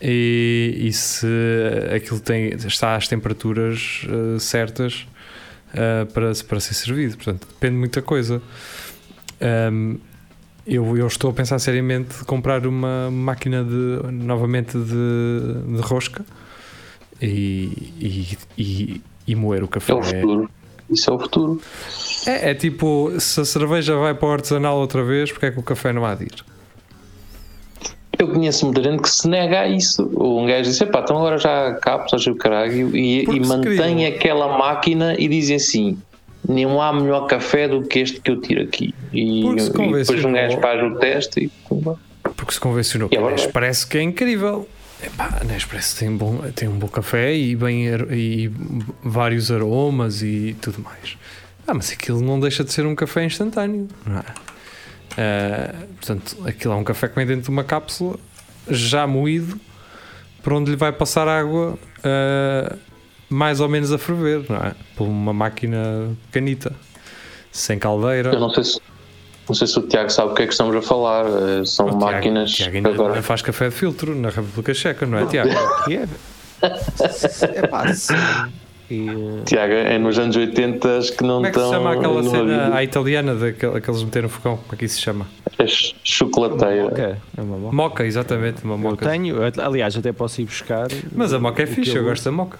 E, 0.00 0.76
e 0.78 0.92
se 0.92 1.26
aquilo 1.94 2.20
tem, 2.20 2.50
está 2.50 2.94
às 2.94 3.08
temperaturas 3.08 4.06
eh, 4.08 4.38
certas 4.38 5.06
eh, 5.74 6.06
para, 6.06 6.32
para 6.46 6.60
ser 6.60 6.74
servido. 6.74 7.16
Portanto, 7.16 7.46
depende 7.48 7.74
de 7.74 7.78
muita 7.78 8.00
coisa. 8.00 8.40
Ahm, 9.40 9.96
eu, 10.66 10.96
eu 10.96 11.06
estou 11.06 11.30
a 11.30 11.32
pensar 11.32 11.58
seriamente 11.58 12.18
de 12.18 12.24
comprar 12.24 12.66
uma 12.66 13.10
máquina 13.10 13.64
de, 13.64 14.12
novamente 14.12 14.78
de, 14.78 15.76
de 15.76 15.80
rosca 15.80 16.24
e, 17.20 17.92
e, 17.98 18.38
e, 18.56 19.02
e 19.26 19.34
moer 19.34 19.64
o 19.64 19.68
café. 19.68 19.92
É 19.92 19.96
o 19.96 20.02
futuro. 20.02 20.50
Isso 20.90 21.10
é 21.10 21.14
o 21.14 21.18
futuro. 21.18 21.62
É, 22.26 22.50
é 22.50 22.54
tipo, 22.54 23.12
se 23.18 23.40
a 23.40 23.44
cerveja 23.44 23.96
vai 23.96 24.14
para 24.14 24.28
o 24.28 24.32
artesanal 24.32 24.78
outra 24.78 25.02
vez, 25.02 25.32
porque 25.32 25.46
é 25.46 25.50
que 25.50 25.58
o 25.58 25.62
café 25.62 25.92
não 25.92 26.04
há 26.04 26.14
de 26.14 26.24
ir? 26.24 26.44
Eu 28.18 28.28
conheço 28.28 28.64
muita 28.64 28.82
gente 28.82 29.00
que 29.00 29.10
se 29.10 29.28
nega 29.28 29.60
a 29.60 29.68
isso. 29.68 30.10
Um 30.16 30.46
gajo 30.46 30.68
diz: 30.68 30.78
pá, 30.78 31.00
então 31.00 31.16
agora 31.16 31.38
já 31.38 31.78
acho 32.12 32.30
o 32.32 32.36
caralho, 32.36 32.96
e, 32.96 33.24
e 33.24 33.40
mantém 33.40 33.96
queriam. 33.96 34.08
aquela 34.08 34.58
máquina 34.58 35.14
e 35.18 35.28
dizem 35.28 35.56
assim: 35.56 35.98
não 36.46 36.82
há 36.82 36.92
melhor 36.92 37.26
café 37.26 37.68
do 37.68 37.82
que 37.82 38.00
este 38.00 38.20
que 38.20 38.30
eu 38.30 38.40
tiro 38.40 38.62
aqui. 38.62 38.94
E, 39.12 39.46
e 39.46 39.54
depois 39.54 40.24
um 40.24 40.32
gajo 40.32 40.60
faz 40.60 40.82
o 40.82 40.96
teste 40.98 41.44
e. 41.44 41.52
Porque 42.22 42.52
se 42.52 42.60
convencionou 42.60 43.06
E 43.06 43.10
que 43.10 43.16
é 43.16 43.18
a 43.18 43.22
verdade. 43.22 43.46
Nespresso 43.46 43.88
que 43.88 43.98
é 43.98 44.02
incrível. 44.02 44.68
Epá, 45.02 45.38
a 45.40 45.44
Nespresso 45.44 45.96
tem, 45.96 46.16
bom, 46.16 46.38
tem 46.54 46.68
um 46.68 46.76
bom 46.76 46.88
café 46.88 47.32
e, 47.32 47.54
bem, 47.54 47.86
e 48.10 48.50
vários 49.02 49.50
aromas 49.50 50.22
e 50.22 50.56
tudo 50.60 50.82
mais. 50.82 51.16
Ah, 51.66 51.74
mas 51.74 51.92
aquilo 51.92 52.20
não 52.20 52.40
deixa 52.40 52.64
de 52.64 52.72
ser 52.72 52.84
um 52.84 52.94
café 52.94 53.24
instantâneo, 53.24 53.86
não 54.04 54.18
é? 54.18 54.24
Ah, 55.20 55.74
portanto, 55.96 56.36
aquilo 56.46 56.72
é 56.74 56.76
um 56.76 56.84
café 56.84 57.08
que 57.08 57.16
vem 57.16 57.26
dentro 57.26 57.42
de 57.44 57.50
uma 57.50 57.64
cápsula 57.64 58.16
já 58.70 59.04
moído 59.06 59.58
por 60.42 60.52
onde 60.52 60.70
lhe 60.70 60.76
vai 60.76 60.92
passar 60.92 61.26
água 61.26 61.76
ah, 62.04 62.76
mais 63.28 63.58
ou 63.60 63.68
menos 63.68 63.90
a 63.92 63.98
ferver, 63.98 64.44
não 64.48 64.56
é? 64.56 64.72
Por 64.96 65.04
uma 65.08 65.32
máquina 65.32 66.10
pequenita, 66.30 66.72
sem 67.50 67.78
caldeira. 67.78 68.32
Eu 68.32 68.40
não 68.40 68.50
sei 68.50 68.64
se. 68.64 68.80
Não 69.48 69.54
sei 69.54 69.66
se 69.66 69.78
o 69.78 69.82
Tiago 69.82 70.10
sabe 70.10 70.32
o 70.32 70.34
que 70.34 70.42
é 70.42 70.46
que 70.46 70.52
estamos 70.52 70.76
a 70.76 70.82
falar. 70.82 71.24
eh, 71.24 71.64
São 71.64 71.86
O 71.86 71.88
Tiago- 71.88 72.04
máquinas 72.04 72.50
Tiago 72.50 72.70
que 72.72 72.76
ainda, 72.76 72.90
agora. 72.90 73.22
faz 73.22 73.40
café 73.40 73.70
de 73.70 73.74
filtro 73.74 74.14
na 74.14 74.28
República 74.28 74.74
Checa, 74.74 75.06
não 75.06 75.18
é, 75.18 75.24
Tiago? 75.26 75.48
É? 75.90 76.06
É 77.62 77.66
pá, 77.66 77.92
sim. 77.94 78.12
E, 78.90 79.06
Tiago, 79.44 79.72
é 79.74 79.98
nos 79.98 80.18
anos 80.18 80.34
80 80.34 81.00
que 81.16 81.22
não 81.22 81.36
Como 81.36 81.46
é 81.46 81.50
que 81.50 81.58
se 81.58 81.64
estão. 81.64 81.72
chama 81.82 81.92
aquela 81.94 82.22
cena 82.22 82.74
à 82.74 82.82
italiana 82.82 83.34
daquela 83.34 83.80
que 83.80 83.90
eles 83.90 84.02
meteram 84.02 84.28
no 84.28 84.28
fogão? 84.30 84.56
Como 84.56 84.72
é 84.72 84.76
que 84.76 84.84
isso 84.86 84.94
se 84.96 85.02
chama? 85.02 85.26
É 85.58 85.66
ch- 85.66 85.94
chocolateira. 86.02 86.84
moca, 86.84 87.18
é 87.36 87.40
uma 87.42 87.56
moca. 87.58 87.76
Moca, 87.76 88.06
exatamente, 88.06 88.64
uma 88.64 88.74
Eu 88.74 88.78
moca. 88.78 89.08
tenho, 89.08 89.36
aliás, 89.62 89.94
até 89.96 90.12
posso 90.12 90.40
ir 90.40 90.44
buscar. 90.46 90.88
Mas 91.14 91.32
a 91.34 91.38
moca 91.38 91.62
é 91.62 91.66
fixe, 91.66 91.90
eu 91.90 91.96
uso. 92.02 92.08
gosto 92.10 92.24
da 92.24 92.32
moca. 92.32 92.58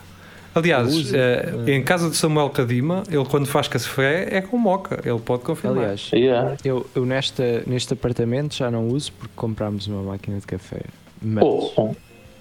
Aliás, 0.54 0.88
uso, 0.92 1.14
eh, 1.16 1.54
eh. 1.66 1.72
em 1.74 1.82
casa 1.84 2.10
de 2.10 2.16
Samuel 2.16 2.50
Cadima, 2.50 3.02
ele 3.10 3.24
quando 3.26 3.46
faz 3.46 3.68
café 3.68 4.26
é 4.30 4.40
com 4.40 4.58
moca, 4.58 5.00
ele 5.04 5.18
pode 5.20 5.42
confirmar. 5.44 5.78
Aliás, 5.78 6.10
Yeah. 6.12 6.56
eu, 6.64 6.86
eu 6.96 7.06
nesta, 7.06 7.62
neste 7.66 7.92
apartamento 7.92 8.54
já 8.54 8.70
não 8.70 8.88
uso 8.88 9.12
porque 9.12 9.32
comprámos 9.36 9.86
uma 9.86 10.02
máquina 10.02 10.38
de 10.40 10.46
café. 10.46 10.80
Mas, 11.22 11.44
Oh, 11.44 11.70
oh. 11.76 11.94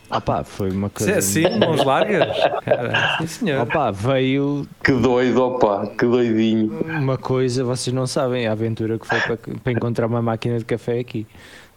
Opá, 0.09 0.43
foi 0.43 0.71
uma 0.71 0.87
Se 0.89 0.93
coisa. 0.95 1.11
é 1.11 1.17
assim, 1.17 1.59
mãos 1.59 1.83
largas? 1.83 2.27
Cara, 2.63 3.17
sim, 3.19 3.27
senhor. 3.27 3.61
Opá, 3.63 3.91
veio 3.91 4.67
Que 4.83 4.91
doido, 4.93 5.43
opa, 5.43 5.87
que 5.97 6.05
doidinho. 6.05 6.79
uma 6.85 7.17
coisa, 7.17 7.63
vocês 7.63 7.93
não 7.93 8.07
sabem, 8.07 8.47
a 8.47 8.51
aventura 8.51 8.97
que 8.97 9.07
foi 9.07 9.19
para, 9.19 9.37
para 9.37 9.71
encontrar 9.73 10.07
uma 10.07 10.21
máquina 10.21 10.57
de 10.59 10.65
café 10.65 10.99
aqui. 10.99 11.25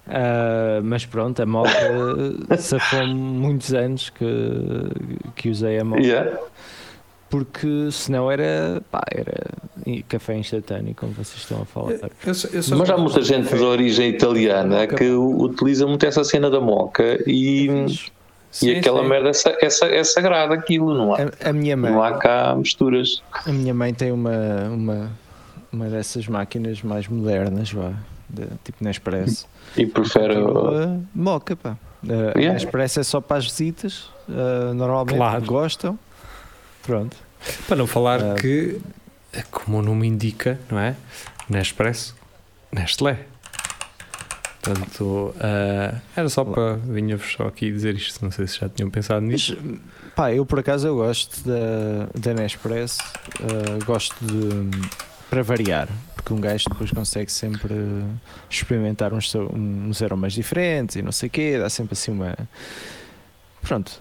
Ah, 0.09 0.81
mas 0.83 1.07
pronto, 1.07 1.41
a 1.41 1.47
moca 1.47 1.71
safou-me 2.59 3.15
muitos 3.15 3.73
anos 3.75 4.11
que, 4.11 4.27
que 5.37 5.49
usei 5.51 5.79
a 5.79 5.85
moca. 5.85 6.03
Yeah. 6.03 6.39
Porque 7.29 7.91
senão 7.93 8.29
era, 8.29 8.83
pá, 8.91 9.03
era 9.15 9.51
café 10.09 10.37
instantâneo, 10.37 10.97
como 10.97 11.13
vocês 11.13 11.37
estão 11.43 11.63
a 11.63 11.65
falar. 11.65 11.93
Eu 12.27 12.35
só- 12.35 12.49
eu 12.49 12.61
só- 12.61 12.75
Mas 12.77 12.91
há 12.91 12.97
muita 12.99 13.23
gente 13.23 13.55
de 13.55 13.63
origem 13.63 14.09
italiana 14.11 14.85
que 14.89 15.09
utiliza 15.13 15.87
muito 15.87 16.05
essa 16.05 16.25
cena 16.25 16.51
da 16.51 16.61
moca 16.61 17.23
e, 17.31 17.69
Sim, 18.51 18.69
e 18.71 18.79
aquela 18.79 19.03
sim. 19.03 19.09
merda 19.09 19.31
é, 19.31 19.67
é, 19.67 19.97
é 19.99 20.05
sagrada 20.05 20.55
aquilo, 20.55 20.93
não 20.95 21.15
há, 21.15 21.19
A, 21.45 21.51
a 21.51 21.53
minha 21.53 21.77
mãe, 21.77 21.93
não 21.93 22.03
há 22.03 22.19
cá 22.19 22.55
misturas. 22.57 23.23
a 23.47 23.53
minha 23.53 23.73
mãe 23.73 23.95
tem 23.95 24.11
uma, 24.11 24.33
uma, 24.73 25.11
uma 25.73 25.89
dessas 25.89 26.27
máquinas 26.27 26.83
mais 26.83 27.07
modernas, 27.07 27.71
vá, 27.73 27.93
de, 28.29 28.47
tipo 28.65 28.83
Nespresso. 28.83 29.47
E 29.77 29.87
prefere. 29.87 30.37
Uh, 30.37 31.01
moca, 31.15 31.55
pá. 31.55 31.71
Uh, 32.03 32.11
Yeah. 32.39 32.55
Nespresso 32.55 32.99
é 33.01 33.03
só 33.05 33.21
para 33.21 33.37
as 33.37 33.45
visitas, 33.45 34.09
uh, 34.29 34.73
normalmente 34.75 35.17
Claro. 35.17 35.45
gostam. 35.45 35.99
Pronto. 36.83 37.17
Para 37.69 37.77
não 37.77 37.87
falar 37.87 38.21
Ah. 38.23 38.35
que, 38.35 38.81
como 39.51 39.79
o 39.79 39.83
nome 39.83 40.07
indica, 40.09 40.59
não 40.71 40.79
é? 40.79 40.97
Nespresso, 41.49 42.17
Nestlé. 42.73 43.27
Portanto, 44.63 45.35
ah, 45.41 46.01
era 46.15 46.29
só 46.29 46.45
para 46.45 46.75
vinha-vos 46.75 47.33
só 47.33 47.45
aqui 47.45 47.71
dizer 47.71 47.95
isto. 47.95 48.23
Não 48.23 48.31
sei 48.31 48.47
se 48.47 48.59
já 48.61 48.69
tinham 48.69 48.91
pensado 48.91 49.21
nisso. 49.23 49.57
Mas, 49.63 49.79
pá, 50.15 50.33
eu 50.35 50.45
por 50.45 50.59
acaso 50.59 50.87
eu 50.87 50.97
gosto 50.97 51.41
da, 51.49 52.09
da 52.19 52.35
Nespresso, 52.35 53.01
uh, 53.41 53.85
gosto 53.85 54.15
de 54.25 54.71
para 55.31 55.43
variar, 55.45 55.89
porque 56.17 56.33
um 56.35 56.41
gajo 56.41 56.65
depois 56.69 56.91
consegue 56.91 57.31
sempre 57.31 57.73
experimentar 58.51 59.15
uns, 59.15 59.33
uns 59.35 60.03
aromas 60.03 60.33
diferentes 60.33 60.97
e 60.97 61.03
não 61.03 61.13
sei 61.13 61.29
o 61.29 61.31
quê, 61.31 61.57
dá 61.59 61.71
sempre 61.71 61.93
assim 61.93 62.11
uma. 62.11 62.37
Pronto, 63.63 63.93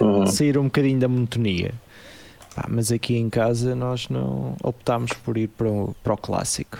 Uhum. 0.00 0.26
sair 0.26 0.58
um 0.58 0.64
bocadinho 0.64 0.98
da 0.98 1.08
monotonia. 1.08 1.72
Pá, 2.54 2.66
mas 2.68 2.90
aqui 2.92 3.16
em 3.16 3.28
casa 3.28 3.74
nós 3.74 4.08
não 4.08 4.56
optámos 4.62 5.12
por 5.12 5.36
ir 5.36 5.48
para 5.48 5.68
o, 5.68 5.94
para 6.02 6.14
o 6.14 6.16
clássico. 6.16 6.78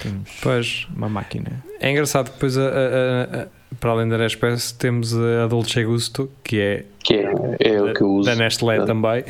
Temos 0.00 0.30
Pois, 0.42 0.86
uma 0.96 1.08
máquina. 1.08 1.62
é 1.80 1.90
engraçado 1.90 2.26
que 2.28 2.34
depois, 2.34 2.56
a- 2.56 2.62
a- 2.62 3.42
a- 3.42 3.46
para 3.80 3.90
além 3.90 4.08
da 4.08 4.16
Nespresso, 4.18 4.74
temos 4.78 5.14
a 5.16 5.46
Dolce 5.48 5.82
Gusto, 5.84 6.30
que 6.44 6.60
é 6.60 6.84
Que 7.02 7.14
é, 7.14 7.32
é 7.60 7.82
o 7.82 7.92
que 7.94 8.02
eu 8.02 8.10
uso. 8.12 8.28
da 8.30 8.36
Nestlé 8.36 8.78
Ah. 8.78 8.84
também. 8.84 9.24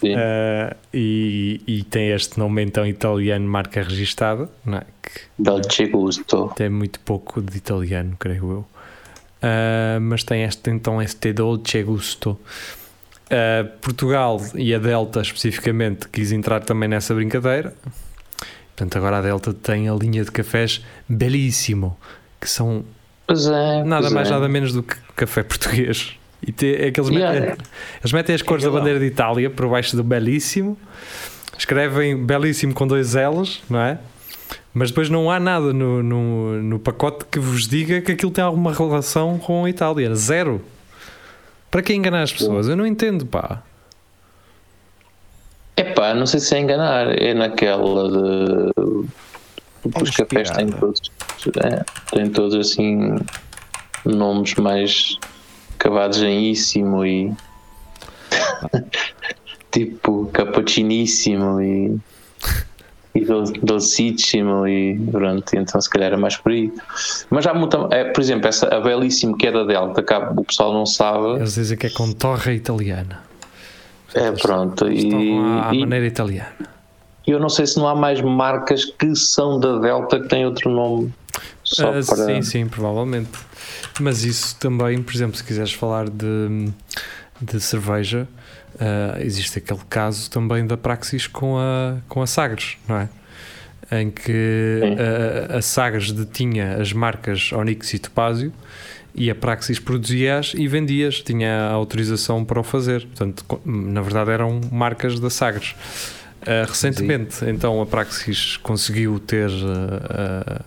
Sim. 0.00 0.14
Ah, 0.16 0.76
e, 0.92 1.60
e 1.66 1.82
tem 1.84 2.10
este 2.10 2.38
nome 2.38 2.62
então 2.62 2.86
italiano, 2.86 3.46
marca 3.48 3.82
registada, 3.82 4.48
é? 4.66 4.80
que 5.02 5.20
Dolce 5.38 5.86
Gusto. 5.86 6.52
tem 6.56 6.68
muito 6.68 7.00
pouco 7.00 7.40
de 7.40 7.56
italiano, 7.56 8.16
creio 8.18 8.50
eu. 8.50 8.66
Ah, 9.42 9.98
mas 10.00 10.22
tem 10.24 10.42
este 10.42 10.70
então 10.70 11.00
este 11.00 11.32
Dolce 11.32 11.82
Gusto. 11.82 12.38
Ah, 13.30 13.66
Portugal 13.80 14.40
e 14.54 14.74
a 14.74 14.78
Delta 14.78 15.20
especificamente 15.22 16.08
quis 16.08 16.32
entrar 16.32 16.60
também 16.60 16.88
nessa 16.88 17.14
brincadeira. 17.14 17.72
Portanto, 18.74 18.96
agora 18.98 19.18
a 19.18 19.22
Delta 19.22 19.54
tem 19.54 19.88
a 19.88 19.94
linha 19.94 20.24
de 20.24 20.32
cafés 20.32 20.82
Belíssimo, 21.08 21.96
que 22.40 22.50
são 22.50 22.84
é. 23.28 23.84
nada 23.84 24.10
mais 24.10 24.28
é. 24.28 24.32
nada 24.32 24.48
menos 24.48 24.72
do 24.72 24.82
que 24.82 24.96
café 25.14 25.42
português. 25.44 26.14
E 26.46 26.52
te, 26.52 26.74
é 26.74 26.90
que 26.90 27.00
eles, 27.00 27.10
Yeah. 27.10 27.40
metem, 27.40 27.56
eles 28.00 28.12
metem 28.12 28.34
as 28.34 28.42
cores 28.42 28.64
da 28.64 28.68
legal. 28.68 28.82
bandeira 28.82 29.00
de 29.00 29.06
Itália 29.06 29.48
por 29.48 29.68
baixo 29.68 29.96
do 29.96 30.02
Belíssimo, 30.02 30.76
escrevem 31.56 32.16
Belíssimo 32.26 32.74
com 32.74 32.86
dois 32.86 33.14
L's, 33.14 33.62
não 33.70 33.80
é? 33.80 33.98
Mas 34.74 34.90
depois 34.90 35.08
não 35.08 35.30
há 35.30 35.38
nada 35.38 35.72
no, 35.72 36.02
no, 36.02 36.62
no 36.62 36.78
pacote 36.80 37.24
que 37.30 37.38
vos 37.38 37.68
diga 37.68 38.00
que 38.00 38.10
aquilo 38.12 38.32
tem 38.32 38.42
alguma 38.42 38.72
relação 38.74 39.38
com 39.38 39.64
a 39.64 39.70
Itália. 39.70 40.12
Zero. 40.16 40.60
Para 41.70 41.80
que 41.80 41.94
enganar 41.94 42.22
as 42.22 42.32
pessoas? 42.32 42.68
Eu 42.68 42.76
não 42.76 42.84
entendo, 42.86 43.24
pá. 43.24 43.62
Epá, 45.76 46.14
não 46.14 46.26
sei 46.26 46.40
se 46.40 46.54
é 46.54 46.60
enganar, 46.60 47.20
é 47.20 47.34
naquela 47.34 48.08
de. 48.10 48.72
Os 50.00 50.10
cafés 50.10 50.50
têm 50.50 50.68
todos, 50.68 51.00
é, 51.62 51.84
têm 52.14 52.30
todos 52.30 52.54
assim 52.54 53.16
nomes 54.04 54.54
mais 54.54 55.18
cavados 55.78 56.22
em 56.22 56.50
íssimo 56.50 57.04
e 57.04 57.32
tipo 59.70 60.26
cappucciníssimo 60.32 61.60
e, 61.60 61.98
e 63.14 63.24
dolcíssimo 63.62 64.66
e 64.66 64.98
pronto, 65.10 65.54
então 65.54 65.80
se 65.80 65.90
calhar 65.90 66.12
é 66.12 66.16
mais 66.16 66.36
por 66.36 66.52
aí. 66.52 66.72
Mas 67.28 67.46
há 67.46 67.52
muita, 67.52 67.88
é, 67.90 68.04
por 68.04 68.20
exemplo, 68.20 68.48
essa 68.48 68.68
a 68.68 68.80
belíssimo 68.80 69.36
que 69.36 69.48
é 69.48 69.52
da 69.52 69.64
Delta, 69.64 70.02
que 70.02 70.14
o 70.14 70.44
pessoal 70.44 70.72
não 70.72 70.86
sabe, 70.86 71.36
Eles 71.36 71.54
dizem 71.54 71.76
que 71.76 71.88
é 71.88 71.90
com 71.90 72.12
torre 72.12 72.54
italiana. 72.54 73.33
É 74.14 74.32
pronto. 74.32 74.88
E, 74.90 75.10
à, 75.38 75.70
à 75.70 75.74
e- 75.74 75.80
maneira 75.80 76.06
italiana. 76.06 76.52
E 77.26 77.30
eu 77.30 77.40
não 77.40 77.48
sei 77.48 77.66
se 77.66 77.78
não 77.78 77.88
há 77.88 77.94
mais 77.94 78.20
marcas 78.20 78.84
que 78.84 79.14
são 79.16 79.58
da 79.58 79.78
Delta 79.78 80.20
que 80.20 80.28
têm 80.28 80.44
outro 80.44 80.70
nome. 80.70 81.12
Só 81.62 81.88
Ah, 81.88 81.92
para... 81.92 82.02
Sim, 82.02 82.42
sim, 82.42 82.66
provavelmente. 82.68 83.30
Mas 84.00 84.24
isso 84.24 84.56
também, 84.58 85.02
por 85.02 85.14
exemplo, 85.14 85.36
se 85.36 85.42
quiseres 85.42 85.72
falar 85.72 86.10
de, 86.10 86.68
de 87.40 87.60
cerveja, 87.60 88.28
uh, 88.74 89.20
existe 89.22 89.58
aquele 89.58 89.80
caso 89.88 90.30
também 90.30 90.66
da 90.66 90.76
Praxis 90.76 91.26
com 91.26 91.56
a, 91.58 91.96
com 92.08 92.20
a 92.20 92.26
Sagres, 92.26 92.76
não 92.86 92.96
é? 92.96 93.08
Em 93.92 94.10
que 94.10 94.80
a, 95.50 95.58
a 95.58 95.62
Sagres 95.62 96.10
detinha 96.12 96.76
as 96.80 96.92
marcas 96.92 97.52
Onyx 97.52 97.94
e 97.94 97.98
Topázio 97.98 98.52
e 99.14 99.30
a 99.30 99.34
Praxis 99.34 99.78
produzia-as 99.78 100.54
e 100.54 100.66
vendia-as, 100.66 101.20
tinha 101.20 101.68
autorização 101.68 102.44
para 102.44 102.58
o 102.58 102.64
fazer. 102.64 103.06
Portanto, 103.06 103.44
na 103.64 104.00
verdade, 104.00 104.30
eram 104.30 104.60
marcas 104.72 105.20
da 105.20 105.30
Sagres. 105.30 105.74
Uh, 106.42 106.68
recentemente, 106.68 107.36
Sim. 107.36 107.50
então, 107.50 107.80
a 107.80 107.86
Praxis 107.86 108.56
conseguiu 108.58 109.18
ter 109.18 109.48
uh, 109.48 110.64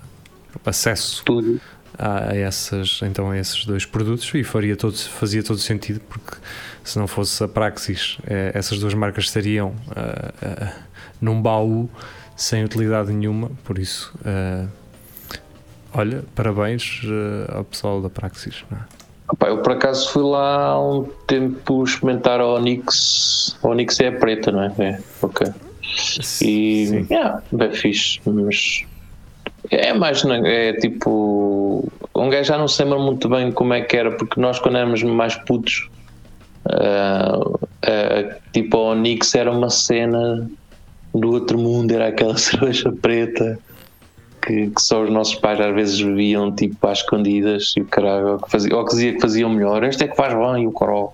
acesso 0.65 1.23
Tudo. 1.23 1.60
A, 1.99 2.36
essas, 2.36 2.99
então, 3.03 3.31
a 3.31 3.38
esses 3.38 3.65
dois 3.65 3.86
produtos 3.86 4.31
e 4.33 4.43
faria 4.43 4.75
todo, 4.75 4.95
fazia 4.95 5.43
todo 5.43 5.60
sentido, 5.60 5.99
porque 6.07 6.38
se 6.83 6.97
não 6.97 7.07
fosse 7.07 7.43
a 7.43 7.47
Praxis, 7.47 8.17
eh, 8.27 8.51
essas 8.53 8.77
duas 8.79 8.93
marcas 8.93 9.25
estariam 9.25 9.73
num 11.19 11.41
baú 11.41 11.89
sem 12.36 12.63
utilidade 12.63 13.12
nenhuma. 13.12 13.49
Por 13.63 13.79
isso, 13.79 14.13
olha, 15.93 16.23
parabéns 16.36 17.02
ao 17.50 17.63
pessoal 17.63 18.02
da 18.02 18.10
Praxis. 18.10 18.63
Não 18.69 18.78
é? 18.78 18.82
Opa, 19.30 19.47
eu 19.47 19.58
por 19.58 19.73
acaso 19.73 20.10
fui 20.12 20.23
lá 20.23 20.67
há 20.67 20.82
um 20.82 21.04
tempo 21.26 21.84
experimentar 21.84 22.39
a 22.39 22.47
Onyx. 22.47 23.58
A 23.62 23.67
Onyx 23.67 24.00
é 24.00 24.08
a 24.08 24.12
preta, 24.13 24.52
não 24.52 24.63
é? 24.63 24.73
É, 24.80 25.00
ok. 25.21 25.47
E 26.41 26.88
Sim. 26.88 27.08
yeah, 27.10 27.41
bem 27.52 27.73
fixe, 27.73 28.21
mas 28.26 28.86
é 29.69 29.93
mais 29.93 30.23
é 30.26 30.73
tipo 30.73 31.91
um 32.15 32.30
gajo 32.30 32.47
já 32.47 32.58
não 32.58 32.67
se 32.67 32.82
lembra 32.84 33.00
muito 33.00 33.28
bem 33.28 33.52
como 33.52 33.73
é 33.73 33.82
que 33.82 33.97
era, 33.97 34.12
porque 34.12 34.39
nós 34.39 34.60
quando 34.60 34.78
éramos 34.78 35.04
mais 35.04 35.36
putos 35.36 35.89
uh, 36.65 37.50
uh, 37.50 38.41
tipo 38.54 38.78
a 38.78 38.91
Onyx 38.91 39.36
era 39.36 39.52
uma 39.52 39.69
cena 39.69 40.50
do 41.13 41.32
outro 41.32 41.58
mundo, 41.58 41.91
era 41.91 42.08
aquela 42.08 42.38
cerveja 42.38 42.91
preta 43.02 43.60
que, 44.47 44.69
que, 44.69 44.81
só 44.81 45.03
os 45.03 45.10
nossos 45.10 45.36
pais 45.36 45.60
às 45.60 45.75
vezes 45.75 46.01
bebiam 46.01 46.51
tipo 46.55 46.88
às 46.88 46.99
escondidas 46.99 47.73
e 47.75 47.81
o 47.81 47.86
caralho, 47.86 48.33
ou 48.33 48.38
que, 48.39 48.49
fazia, 48.49 48.75
ou 48.75 48.86
que 48.86 48.91
dizia 48.91 49.13
que 49.13 49.21
faziam 49.21 49.49
melhor, 49.49 49.83
este 49.83 50.05
é 50.05 50.07
que 50.07 50.15
faz 50.15 50.33
bem 50.33 50.65
o 50.65 50.71
coró 50.71 51.13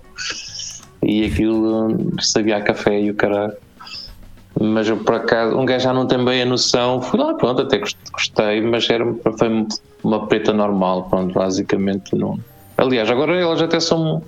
e 1.02 1.26
aquilo 1.26 2.12
sabia 2.20 2.56
a 2.56 2.62
café 2.62 3.00
e 3.00 3.10
o 3.10 3.14
caralho 3.14 3.54
mas 4.60 4.88
eu 4.88 4.96
por 4.98 5.16
acaso, 5.16 5.56
um 5.56 5.64
gajo 5.64 5.84
já 5.84 5.92
não 5.92 6.06
tem 6.06 6.24
bem 6.24 6.42
a 6.42 6.46
noção, 6.46 7.02
fui 7.02 7.18
lá, 7.18 7.34
pronto, 7.34 7.62
até 7.62 7.80
gostei, 8.12 8.60
mas 8.60 8.88
era, 8.88 9.04
foi 9.36 9.66
uma 10.02 10.26
preta 10.26 10.52
normal, 10.52 11.04
pronto, 11.10 11.34
basicamente 11.34 12.14
não. 12.14 12.38
Aliás, 12.76 13.10
agora 13.10 13.36
elas 13.36 13.60
até 13.60 13.80
são, 13.80 14.22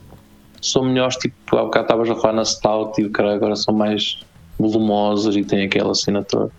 são 0.61 0.85
melhores, 0.85 1.17
tipo, 1.17 1.57
há 1.57 1.63
bocado 1.63 1.85
estavas 1.85 2.11
a 2.11 2.17
falar 2.17 2.33
na 2.35 2.45
Stout 2.45 3.01
e 3.01 3.05
o 3.05 3.11
cara 3.11 3.35
agora 3.35 3.55
são 3.55 3.73
mais 3.73 4.19
volumosas 4.59 5.37
e 5.37 5.45
têm 5.45 5.67
aquela 5.67 5.93
assinatura. 5.93 6.51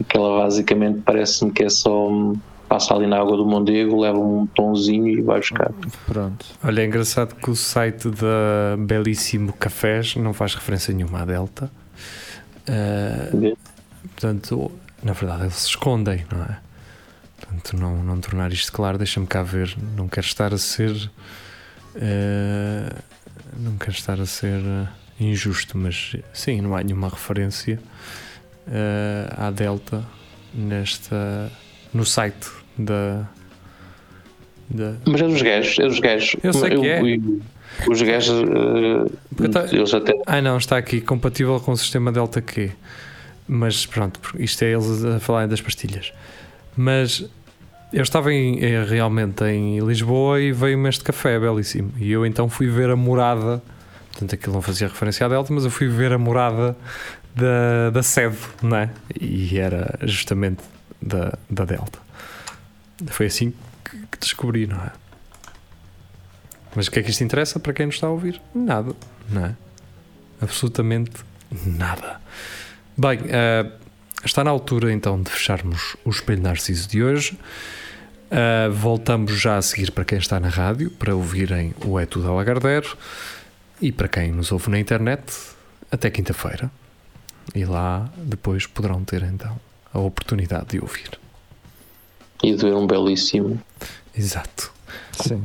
Aquela 0.00 0.42
basicamente 0.42 1.00
parece-me 1.04 1.52
que 1.52 1.64
é 1.64 1.68
só 1.68 2.08
passa 2.70 2.94
ali 2.94 3.08
na 3.08 3.18
água 3.18 3.36
do 3.36 3.44
Mondego, 3.44 4.00
leva 4.00 4.16
um 4.16 4.46
tonzinho 4.46 5.08
e 5.08 5.20
vai 5.20 5.40
buscar. 5.40 5.72
Pronto. 6.06 6.46
Olha, 6.62 6.82
é 6.82 6.86
engraçado 6.86 7.34
que 7.34 7.50
o 7.50 7.56
site 7.56 8.08
da 8.08 8.76
Belíssimo 8.78 9.52
Cafés 9.52 10.14
não 10.14 10.32
faz 10.32 10.54
referência 10.54 10.94
nenhuma 10.94 11.22
à 11.22 11.24
Delta. 11.24 11.68
Uh, 12.68 13.56
portanto, 14.02 14.70
na 15.02 15.12
verdade, 15.12 15.42
eles 15.42 15.54
se 15.54 15.66
escondem, 15.66 16.24
não 16.30 16.44
é? 16.44 16.58
Portanto, 17.40 17.76
não, 17.76 18.04
não 18.04 18.20
tornar 18.20 18.52
isto 18.52 18.72
claro, 18.72 18.96
deixa-me 18.96 19.26
cá 19.26 19.42
ver. 19.42 19.76
Não 19.96 20.06
quero 20.06 20.26
estar 20.26 20.54
a 20.54 20.58
ser. 20.58 20.92
Uh, 21.96 22.94
não 23.58 23.76
quero 23.78 23.96
estar 23.96 24.20
a 24.20 24.26
ser 24.26 24.60
uh, 24.60 24.86
injusto, 25.18 25.76
mas 25.76 26.14
sim, 26.32 26.60
não 26.60 26.76
há 26.76 26.84
nenhuma 26.84 27.08
referência 27.08 27.80
à 29.36 29.50
Delta 29.50 30.04
nesta. 30.54 31.50
no 31.92 32.04
site 32.04 32.50
da. 32.78 33.28
da... 34.68 34.94
Mas 35.06 35.20
é 35.20 35.26
dos 35.26 35.42
gajos, 35.42 35.78
é 35.78 35.86
dos 35.86 36.00
gajos. 36.00 36.36
Eu 36.42 36.52
sei 36.52 36.74
eu, 36.74 36.80
que 36.80 36.88
é. 36.88 37.00
Eu, 37.00 37.40
os 37.88 38.02
gajos. 38.02 38.42
Uh, 38.42 39.10
eles 39.72 39.94
até. 39.94 40.12
Ah, 40.26 40.40
não, 40.40 40.56
está 40.56 40.76
aqui 40.76 41.00
compatível 41.00 41.58
com 41.60 41.72
o 41.72 41.76
sistema 41.76 42.12
Delta 42.12 42.40
Q. 42.40 42.70
Mas 43.46 43.84
pronto, 43.84 44.20
isto 44.38 44.62
é 44.62 44.72
eles 44.72 45.04
a 45.04 45.18
falarem 45.18 45.48
das 45.48 45.60
pastilhas. 45.60 46.12
Mas 46.76 47.28
eu 47.92 48.02
estava 48.02 48.32
em, 48.32 48.62
eh, 48.62 48.84
realmente 48.84 49.42
em 49.44 49.80
Lisboa 49.80 50.40
e 50.40 50.52
veio-me 50.52 50.88
este 50.88 51.02
café 51.02 51.38
belíssimo. 51.38 51.92
E 51.98 52.12
eu 52.12 52.24
então 52.24 52.48
fui 52.48 52.68
ver 52.68 52.90
a 52.90 52.96
morada. 52.96 53.60
Portanto, 54.10 54.34
aquilo 54.34 54.54
não 54.54 54.62
fazia 54.62 54.86
referência 54.86 55.26
à 55.26 55.28
Delta, 55.28 55.52
mas 55.52 55.64
eu 55.64 55.70
fui 55.70 55.88
ver 55.88 56.12
a 56.12 56.18
morada 56.18 56.76
da, 57.40 57.90
da 57.90 58.02
sede, 58.02 58.36
não 58.62 58.76
é? 58.76 58.90
E 59.18 59.58
era 59.58 59.98
justamente 60.02 60.62
da, 61.00 61.32
da 61.48 61.64
Delta. 61.64 61.98
Foi 63.06 63.26
assim 63.26 63.52
que, 63.84 64.18
descobri, 64.20 64.66
não 64.66 64.76
é? 64.76 64.92
Mas 66.74 66.86
o 66.86 66.90
que 66.90 67.00
é 67.00 67.02
que 67.02 67.10
isto 67.10 67.24
interessa 67.24 67.58
para 67.58 67.72
quem 67.72 67.86
nos 67.86 67.96
está 67.96 68.06
a 68.06 68.10
ouvir? 68.10 68.40
Nada, 68.54 68.94
não 69.28 69.46
é? 69.46 69.56
Absolutamente 70.40 71.12
nada. 71.66 72.20
Bem, 72.96 73.18
uh, 73.18 73.72
está 74.24 74.44
na 74.44 74.50
altura 74.50 74.92
então 74.92 75.20
de 75.20 75.30
fecharmos 75.30 75.96
o 76.04 76.10
Espelho 76.10 76.42
Narciso 76.42 76.88
de 76.88 77.02
hoje. 77.02 77.38
Uh, 78.30 78.70
voltamos 78.70 79.32
já 79.32 79.56
a 79.56 79.62
seguir 79.62 79.90
para 79.90 80.04
quem 80.04 80.18
está 80.18 80.38
na 80.38 80.48
rádio, 80.48 80.90
para 80.90 81.14
ouvirem 81.14 81.74
o 81.84 81.98
É 81.98 82.06
Tudo 82.06 82.28
Alagardero 82.28 82.96
e 83.80 83.90
para 83.90 84.06
quem 84.06 84.30
nos 84.30 84.52
ouve 84.52 84.70
na 84.70 84.78
internet, 84.78 85.22
até 85.90 86.10
quinta-feira. 86.10 86.70
E 87.54 87.64
lá 87.64 88.08
depois 88.16 88.66
poderão 88.66 89.04
ter 89.04 89.22
então 89.22 89.58
a 89.92 89.98
oportunidade 89.98 90.66
de 90.68 90.80
ouvir. 90.80 91.10
E 92.42 92.54
de 92.54 92.62
ver 92.62 92.74
um 92.74 92.86
belíssimo. 92.86 93.60
Exato. 94.16 94.72
Sim. 95.12 95.44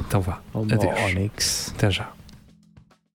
Então 0.00 0.20
vá. 0.20 0.40
Adeus. 0.54 1.00
Onyx. 1.04 1.72
Até 1.74 1.90
já. 1.90 2.12